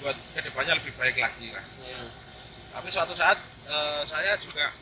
[0.02, 1.62] buat ke depannya lebih baik lagi lah.
[1.86, 2.10] Hmm.
[2.74, 3.38] tapi suatu saat
[3.70, 4.74] eh, saya juga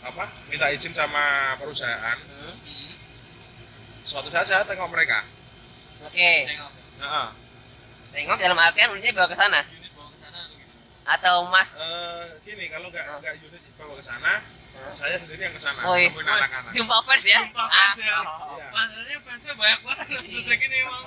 [0.00, 2.16] apa minta izin sama perusahaan.
[2.16, 2.54] Hmm.
[4.06, 5.26] suatu saat saya tengok mereka.
[6.06, 6.32] Oke.
[6.48, 6.72] Tengok.
[7.02, 7.34] nah,
[8.14, 10.40] tengok dalam artian unitnya bawa ke sana Unit bawa ke sana
[11.10, 13.18] atau Mas Eh, gini kalau nggak Ah.
[13.18, 14.32] nggak unit bawa ke sana
[14.70, 14.94] Ah.
[14.94, 16.08] saya sendiri yang ke sana Oh, iya.
[16.08, 17.40] anak-anak jumpa fans ya?
[17.42, 18.14] Jumpa fans ya.
[18.14, 18.68] Ah, Iya.
[18.70, 21.02] Masalahnya fansnya banyak banget sudah gini emang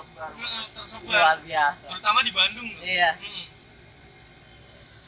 [0.69, 1.09] Tersebar.
[1.09, 1.85] Luar biasa.
[1.87, 2.83] terutama di Bandung tuh.
[2.83, 3.11] Iya.
[3.17, 3.45] Mm.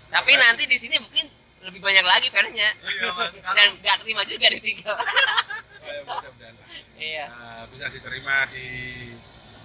[0.08, 1.26] Tapi nanti di sini mungkin
[1.62, 2.70] lebih banyak lagi fansnya.
[2.72, 3.32] Iya mas.
[3.58, 4.96] Dan nggak terima juga ditinggal.
[4.96, 5.06] Oh,
[5.86, 6.68] ya, mudah-mudahan lah.
[6.96, 7.26] iya.
[7.28, 8.68] Eh, bisa diterima di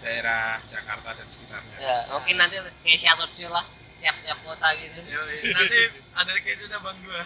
[0.00, 3.64] daerah Jakarta dan sekitarnya Ya, mungkin nanti kayak show lah
[4.00, 5.00] tiap-tiap kota gitu.
[5.04, 5.80] Yoi, nanti
[6.16, 7.20] ada case nya bang dua.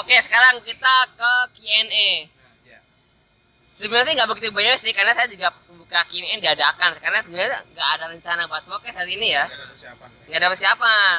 [0.00, 2.08] Oke, sekarang kita ke Q&A.
[2.64, 2.78] ya.
[3.76, 6.96] Sebenarnya nggak begitu banyak sih, karena saya juga buka Q&A dadakan.
[7.02, 9.44] Karena sebenarnya nggak ada rencana buat podcast hari ini ya.
[9.44, 11.18] Saya ada persiapan Nggak ada persiapan.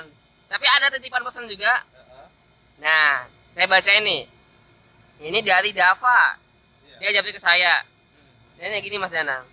[0.51, 1.74] Tapi ada titipan pesan juga.
[2.82, 4.26] Nah, saya baca ini.
[5.22, 6.39] Ini dari Dava.
[6.97, 7.14] Iya.
[7.14, 7.86] Dia jawab ke saya.
[8.57, 9.45] Dan gini Mas Danang.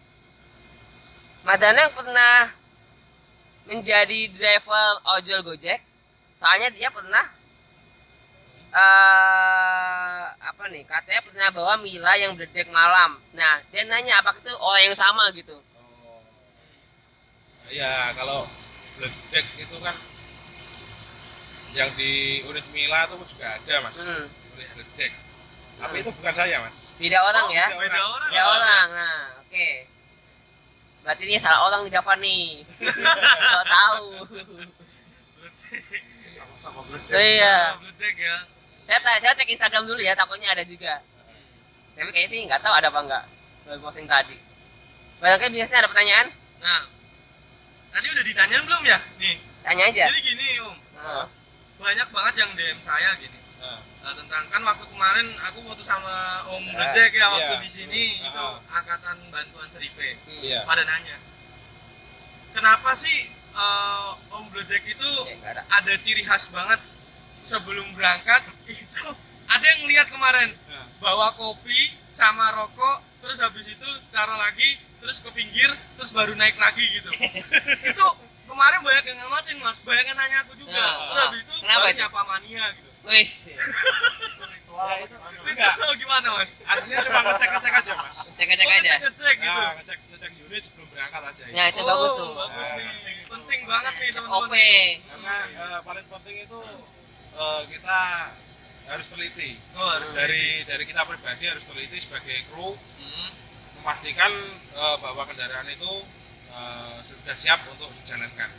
[1.44, 2.57] Mas Danang pernah
[3.68, 5.80] menjadi driver ojol Gojek.
[6.40, 7.24] Soalnya dia pernah
[8.68, 10.84] eh apa nih?
[10.84, 13.16] Katanya pernah bawa Mila yang berdek malam.
[13.32, 15.56] Nah, dia nanya apakah itu orang yang sama gitu.
[15.56, 16.20] Oh.
[17.68, 18.48] Ya, kalau
[18.96, 19.96] bledek itu kan
[21.76, 23.96] yang di unit Mila itu juga ada, Mas.
[24.00, 24.24] Hmm.
[24.56, 25.12] Unit bledek.
[25.78, 26.02] Tapi Hmm.
[26.02, 26.76] itu bukan saya, Mas.
[26.98, 27.66] Beda orang Oh, ya.
[27.70, 28.30] beda orang.
[28.32, 28.86] Beda orang.
[28.96, 29.68] Nah, oke.
[31.08, 32.60] Berarti ini salah orang di Dava nih.
[33.48, 34.08] Tahu tahu.
[36.36, 37.16] Sama-sama bledek.
[37.16, 37.80] Iya.
[37.80, 38.36] Bledek ya.
[38.84, 40.96] saya saya cek Instagram dulu ya takutnya ada juga
[41.92, 43.24] tapi kayaknya sih nggak tahu ada apa enggak
[43.68, 44.32] baru posting tadi
[45.20, 46.28] barangkali biasanya ada pertanyaan
[46.58, 46.82] Nah,
[47.92, 48.98] tadi udah ditanyain belum ya?
[49.20, 51.26] Nih, tanya aja jadi gini Om, Nah,
[51.76, 53.37] banyak banget yang DM saya gini.
[53.58, 56.14] Nah, Nah, tentang kan waktu kemarin aku foto sama
[56.48, 57.60] Om Ya, Bledek ya waktu iya.
[57.60, 60.16] di sini Ah, itu angkatan bantuan Seripe.
[60.16, 60.40] hmm.
[60.40, 60.60] Iya.
[60.64, 61.16] Pada nanya,
[62.50, 66.80] kenapa sih eh, Om Bledek itu nggak ada ada ciri khas banget
[67.38, 69.04] sebelum berangkat itu
[69.46, 70.86] ada yang lihat kemarin Nah.
[71.00, 71.76] bawa kopi
[72.10, 77.10] sama rokok terus habis itu taruh lagi terus ke pinggir terus baru naik lagi gitu
[77.90, 78.06] itu
[78.44, 81.78] kemarin banyak yang ngamatin mas banyak yang nanya aku juga Nah, terus habis itu kenapa
[81.80, 82.00] baru itu?
[82.00, 83.20] nyapa mania gitu Ya,
[85.00, 85.72] itu Enggak.
[85.74, 85.94] enggak.
[85.96, 88.18] gimana mas Aslinya cuma ngecek-ngecek aja, Mas.
[88.30, 91.44] cek cek aja ngecek gitu Nah, ngecek ngecek unit sebelum berangkat aja.
[91.50, 92.76] nah itu bagus tuh bagus Nah.
[92.78, 92.88] nih
[93.26, 94.50] penting banget nih OP teman-teman
[95.02, 96.60] Karena eh, paling penting itu
[97.34, 97.98] eh, kita
[98.88, 99.50] harus teliti.
[99.74, 103.30] oh, harus Dari dari kita pribadi harus teliti sebagai kru Hmm.
[103.78, 104.30] memastikan
[104.74, 105.92] eh, bahwa kendaraan itu
[106.50, 108.50] eh, sudah siap untuk dijalankan.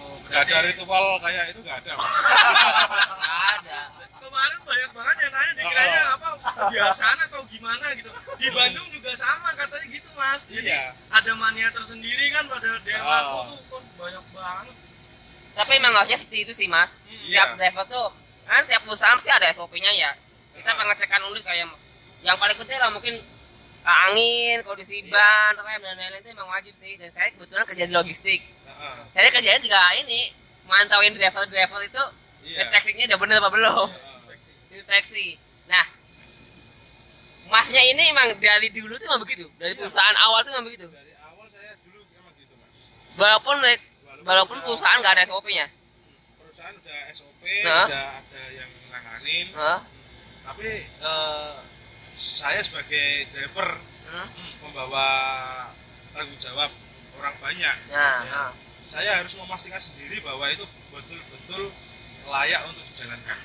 [0.00, 1.92] Oh, Nggak berarti- ada ritual kayak itu nggak ada.
[1.92, 3.20] Nggak
[3.52, 3.78] ada
[4.20, 9.50] kemarin banyak banget yang nanya dikiranya apa kebiasaan atau gimana gitu di Bandung juga sama
[9.52, 10.84] katanya gitu mas jadi Iya.
[11.10, 13.50] ada mania tersendiri kan pada DM Oh.
[13.50, 14.76] tuh kok banyak banget
[15.50, 17.42] tapi emang harusnya seperti itu sih mas Iya.
[17.42, 18.08] tiap driver tuh
[18.44, 20.10] kan tiap perusahaan pasti ada SOP-nya ya
[20.54, 20.76] kita Ah.
[20.78, 21.66] pengecekan unit kayak
[22.20, 23.14] yang paling penting lah mungkin
[23.82, 25.10] uh, angin kondisi Iya.
[25.10, 28.40] ban rem dan lain-lain itu emang wajib sih dan saya kebetulan kerja di logistik
[28.80, 29.02] Heeh.
[29.12, 30.20] Jadi kerjanya juga ini
[30.64, 32.02] mantauin driver-driver itu
[32.42, 32.64] Iya.
[32.64, 33.88] ngecek linknya udah bener apa belum.
[33.88, 34.72] Heeh.
[34.72, 35.26] Inspeksi.
[35.66, 35.84] Nah,
[37.46, 39.44] masnya ini emang dari dulu tuh emang begitu.
[39.54, 40.86] Dari perusahaan awal tuh emang begitu.
[40.86, 42.74] Dari awal saya dulu emang gitu, Mas.
[43.14, 43.56] Walaupun
[44.22, 45.66] walaupun udah- perusahaan nggak ada SOP-nya.
[46.38, 47.86] perusahaan udah SOP, Nah.
[47.86, 49.80] udah ada yang nanganin, Hah?
[50.46, 51.52] tapi eh,
[52.14, 53.68] saya sebagai driver
[54.06, 54.26] Hmm?
[54.60, 55.06] membawa
[56.10, 56.70] tanggung jawab
[57.14, 57.76] orang banyak.
[57.88, 58.30] Nah, Ya.
[58.30, 58.50] nah.
[58.90, 61.70] Saya harus memastikan sendiri bahwa itu betul-betul
[62.26, 63.38] layak untuk dijalankan.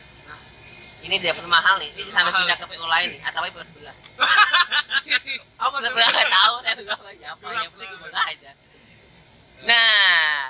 [1.05, 1.93] Ini driver mahal nih.
[1.93, 3.21] Ini sampai pindah ke PO lain nih.
[3.21, 3.93] Atau PO sebelah.
[5.61, 6.55] apa Saya tuh nggak tahu.
[6.65, 7.45] Saya juga nggak siapa.
[7.45, 8.51] Gelap Yang penting sebelah aja.
[9.69, 10.49] Nah,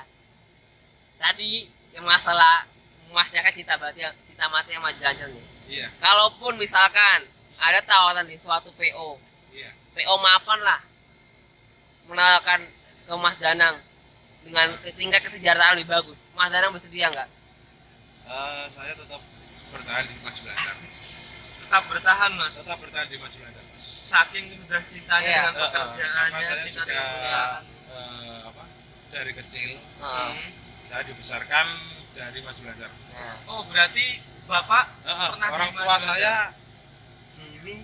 [1.20, 1.52] tadi
[1.92, 2.64] yang masalah
[3.12, 5.46] masyarakat cita mati cita mati yang jalan nih.
[5.66, 7.28] Iya, kalaupun misalkan
[7.60, 9.18] ada tawaran di suatu PO
[9.56, 9.72] iya.
[9.96, 10.80] PO mapan lah
[12.06, 12.60] menawarkan
[13.08, 13.76] ke Mas Danang
[14.46, 17.28] dengan ke- tingkat kesejahteraan lebih bagus Mas Danang bersedia nggak?
[18.26, 19.22] Eh, saya tetap
[19.68, 20.76] bertahan di Maju Lancar.
[21.58, 23.38] tetap bertahan mas Tetap bertahan di Maju.
[23.42, 23.54] Mas.
[24.06, 25.40] saking sudah cintanya Iya.
[25.42, 28.62] dengan pekerjaannya karena saya cinta juga dengan perusahaan eh, apa
[29.08, 30.30] dari kecil Heeh.
[30.30, 30.50] Hmm.
[30.82, 31.66] saya dibesarkan
[32.12, 32.90] dari Maju Lancar.
[33.12, 34.06] Nah, oh berarti
[34.44, 36.34] bapak eh, Pernah orang di tua saya
[37.36, 37.74] dulu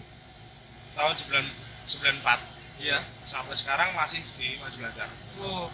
[0.92, 2.38] tahun 9 94
[2.78, 5.10] iya sampai sekarang masih di Maju Lancar.
[5.38, 5.66] oh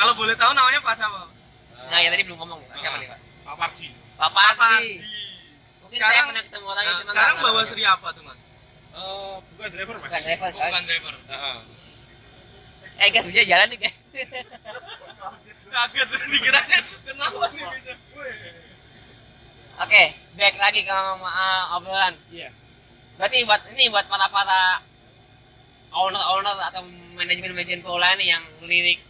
[0.00, 1.20] kalau boleh tahu namanya pak siapa
[1.86, 2.78] nah ya tadi belum ngomong ya Pak.
[2.78, 3.18] siapa nih Pak?
[3.42, 3.86] Pak Parji.
[4.16, 4.90] Pak Pak Parji
[5.80, 7.68] mungkin Sekarang- saya pernah ketemu orangnya Nah, sekarang bawa namanya.
[7.68, 8.42] Sri apa tuh mas
[8.90, 10.04] Eh, bukan driver mas.
[10.04, 10.68] bukan driver Oh, kan?
[10.68, 11.58] bukan driver Heeh.
[12.96, 13.98] eh guys bisa jalan nih guys
[15.66, 17.92] kaget dikiranya kenapa nih bisa
[19.80, 20.02] Oke,
[20.36, 21.24] back lagi ke uh,
[21.72, 22.12] obrolan.
[22.28, 22.52] Iya.
[23.16, 24.76] Berarti buat ini buat para para
[25.90, 26.84] owner-owner atau
[27.16, 29.00] manajemen-manajemen bola nih yang lirik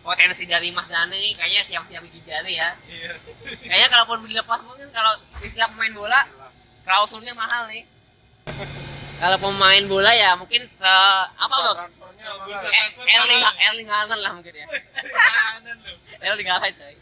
[0.00, 2.72] potensi dari Mas Dani nih kayaknya siap-siap gigi jari ya.
[2.88, 3.12] iya
[3.68, 6.20] Kayaknya kalaupun dilepas mungkin kalau istilah pemain bola
[6.84, 7.84] klausulnya mahal nih.
[9.20, 10.92] Kalau pemain bola ya mungkin se
[11.36, 11.76] apa loh?
[11.80, 13.40] Eh, Erling.
[13.68, 14.66] Erling Haaland lah mungkin ya.
[16.32, 16.94] Erling Haaland coy.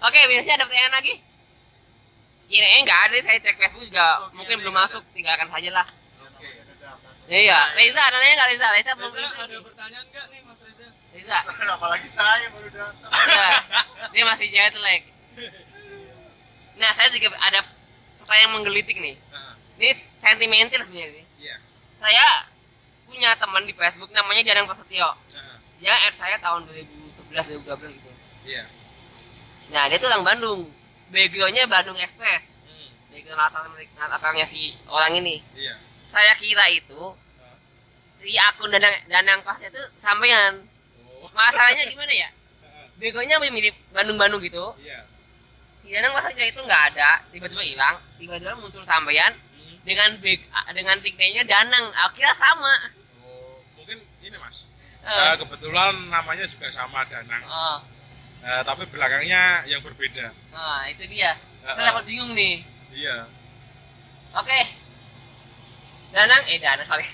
[0.00, 1.14] Oke, biasanya ada pertanyaan lagi?
[2.50, 3.16] Iya, eh, enggak ada.
[3.22, 5.02] Saya cek Facebook juga Oke, mungkin ini belum masuk.
[5.14, 5.86] Tinggalkan saja lah.
[5.86, 6.50] oke
[7.30, 8.66] Iya, Reza ada nanya nggak Reza?
[8.74, 10.86] Reza Reza ada pertanyaan nggak nih Mas Reza
[11.20, 11.36] Reza,
[11.76, 13.10] apalagi saya baru datang.
[13.12, 13.48] iya.
[14.08, 15.02] dia masih jet lag.
[16.80, 17.60] Nah, saya juga ada
[18.16, 19.16] pertanyaan menggelitik nih.
[19.76, 21.12] Ini sentimental sebenarnya.
[21.12, 21.26] nih.
[21.38, 21.56] iya.
[22.00, 22.24] Saya
[23.04, 25.12] punya teman di Facebook namanya Janang Prasetyo.
[25.12, 28.10] Nah, Dia add saya tahun 2011 2012 gitu.
[28.48, 28.64] iya.
[29.70, 30.60] Nah, dia tuh orang Bandung.
[31.10, 32.48] Backgroundnya Bandung Express.
[32.64, 33.68] Hmm, Background latar
[34.08, 35.44] latarnya si orang ini.
[35.52, 35.76] iya.
[36.08, 37.12] Saya kira itu
[38.20, 40.64] si akun danang danang pasnya itu sampean.
[41.28, 42.28] Masalahnya gimana ya?
[42.96, 44.76] Begonya mirip Bandung-Bandung gitu.
[44.80, 45.04] iya.
[45.80, 49.76] Di danang pasnya itu nggak ada, tiba-tiba hilang, tiba-tiba muncul sampean Hmm.
[49.82, 50.44] dengan big
[50.76, 51.88] dengan nickname-nya Danang.
[51.96, 52.74] Akhirnya sama.
[53.24, 54.68] Oh, mungkin ini Mas.
[55.00, 57.40] Eh, Eh, kebetulan namanya juga sama Danang.
[57.48, 57.78] oh,
[58.44, 60.28] Eh, tapi belakangnya yang berbeda.
[60.52, 61.32] nah itu dia.
[61.64, 62.60] Eh, Saya dapat bingung nih.
[62.92, 63.24] Iya.
[64.36, 64.60] Oke.
[66.12, 67.08] Danang, eh Danang sorry.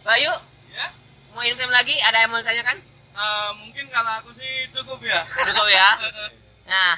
[0.00, 0.32] Bayu,
[0.72, 0.86] ya
[1.30, 1.92] mau info lagi?
[2.00, 2.78] Ada yang mau ditanyakan?
[3.12, 5.90] Eh, mungkin kalau aku sih cukup ya Cukup ya.
[6.70, 6.94] Nah,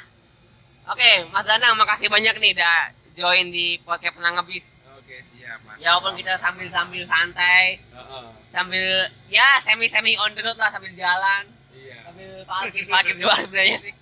[0.86, 2.78] oke, Mas Danang, makasih banyak nih udah
[3.14, 4.68] join di podcast Penang Ngebis.
[4.92, 5.80] Oke, siap Mas.
[5.80, 8.26] Ya walaupun kita sambil sambil santai, Heeh.
[8.52, 8.84] sambil
[9.26, 12.04] ya semi semi on the road lah sambil jalan, Iya.
[12.04, 13.94] sambil parkir parkir di luar sebenarnya sih.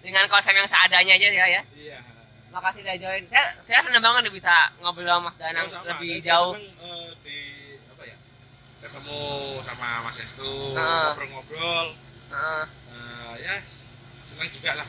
[0.00, 1.62] Dengan konsep yang seadanya aja ya ya.
[1.76, 1.98] Iya.
[2.48, 3.22] Makasih udah join.
[3.28, 5.84] Saya, saya seneng banget nih bisa ngobrol sama Mas Danang Oh, sama.
[5.92, 6.54] lebih Saya- saya jauh.
[6.56, 7.38] seneng, eh, di?
[8.84, 9.20] Ketemu
[9.64, 11.86] sama Mas Estu, ngobrol-ngobrol.
[12.28, 12.64] Eh,
[13.40, 14.88] ya s- senang juga lah.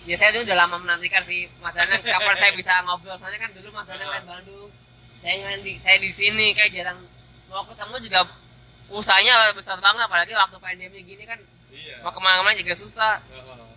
[0.00, 3.16] ya saya tuh udah lama menantikan sih Mas Danang kapan saya bisa ngobrol.
[3.16, 4.68] Soalnya kan dulu Mas Danang main Bandung.
[5.18, 6.98] Saya nggak di saya di sini kayak jarang
[7.46, 8.20] mau ketemu juga
[8.88, 11.36] usahanya besar banget apalagi waktu pandemi gini kan
[11.70, 12.02] Iya.
[12.02, 13.22] mau ke mana-mana juga susah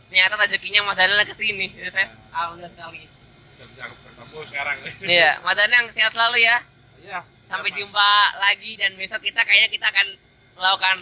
[0.07, 3.05] ternyata rezekinya Mas Danang ke sini jadi saya alhamdulillah sekali
[3.53, 4.77] Udah bisa bertemu sekarang.
[5.03, 6.55] iya Mas Danang sehat selalu ya
[7.03, 7.19] Iya.
[7.53, 7.77] Sampai Mas.
[7.85, 8.09] jumpa
[8.41, 10.07] lagi dan besok kita kayaknya kita akan
[10.57, 10.97] melakukan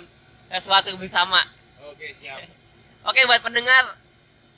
[0.52, 1.48] sesuatu bersama
[1.88, 2.44] Oke, siap.
[3.08, 3.96] oke buat pendengar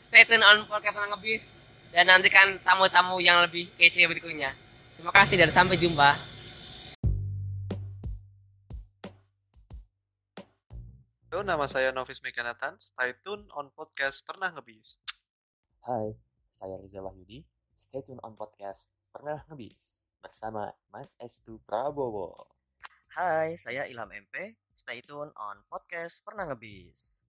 [0.09, 1.43] stay tune on podcast Ngebis
[1.93, 4.49] dan nantikan tamu-tamu yang lebih kece berikutnya
[4.97, 6.17] terima kasih dan sampai jumpa
[11.33, 12.77] Halo, nama saya Novis Mekanatan.
[12.77, 15.01] Stay tune on podcast Pernah Ngebis.
[15.81, 16.13] Hai,
[16.53, 17.41] saya Riza Wahyudi.
[17.73, 22.47] Stay tune on podcast Pernah Ngebis bersama Mas Estu Prabowo.
[23.11, 24.55] Hai, saya Ilham MP.
[24.71, 27.22] Stay tune on podcast Pernah Ngebis.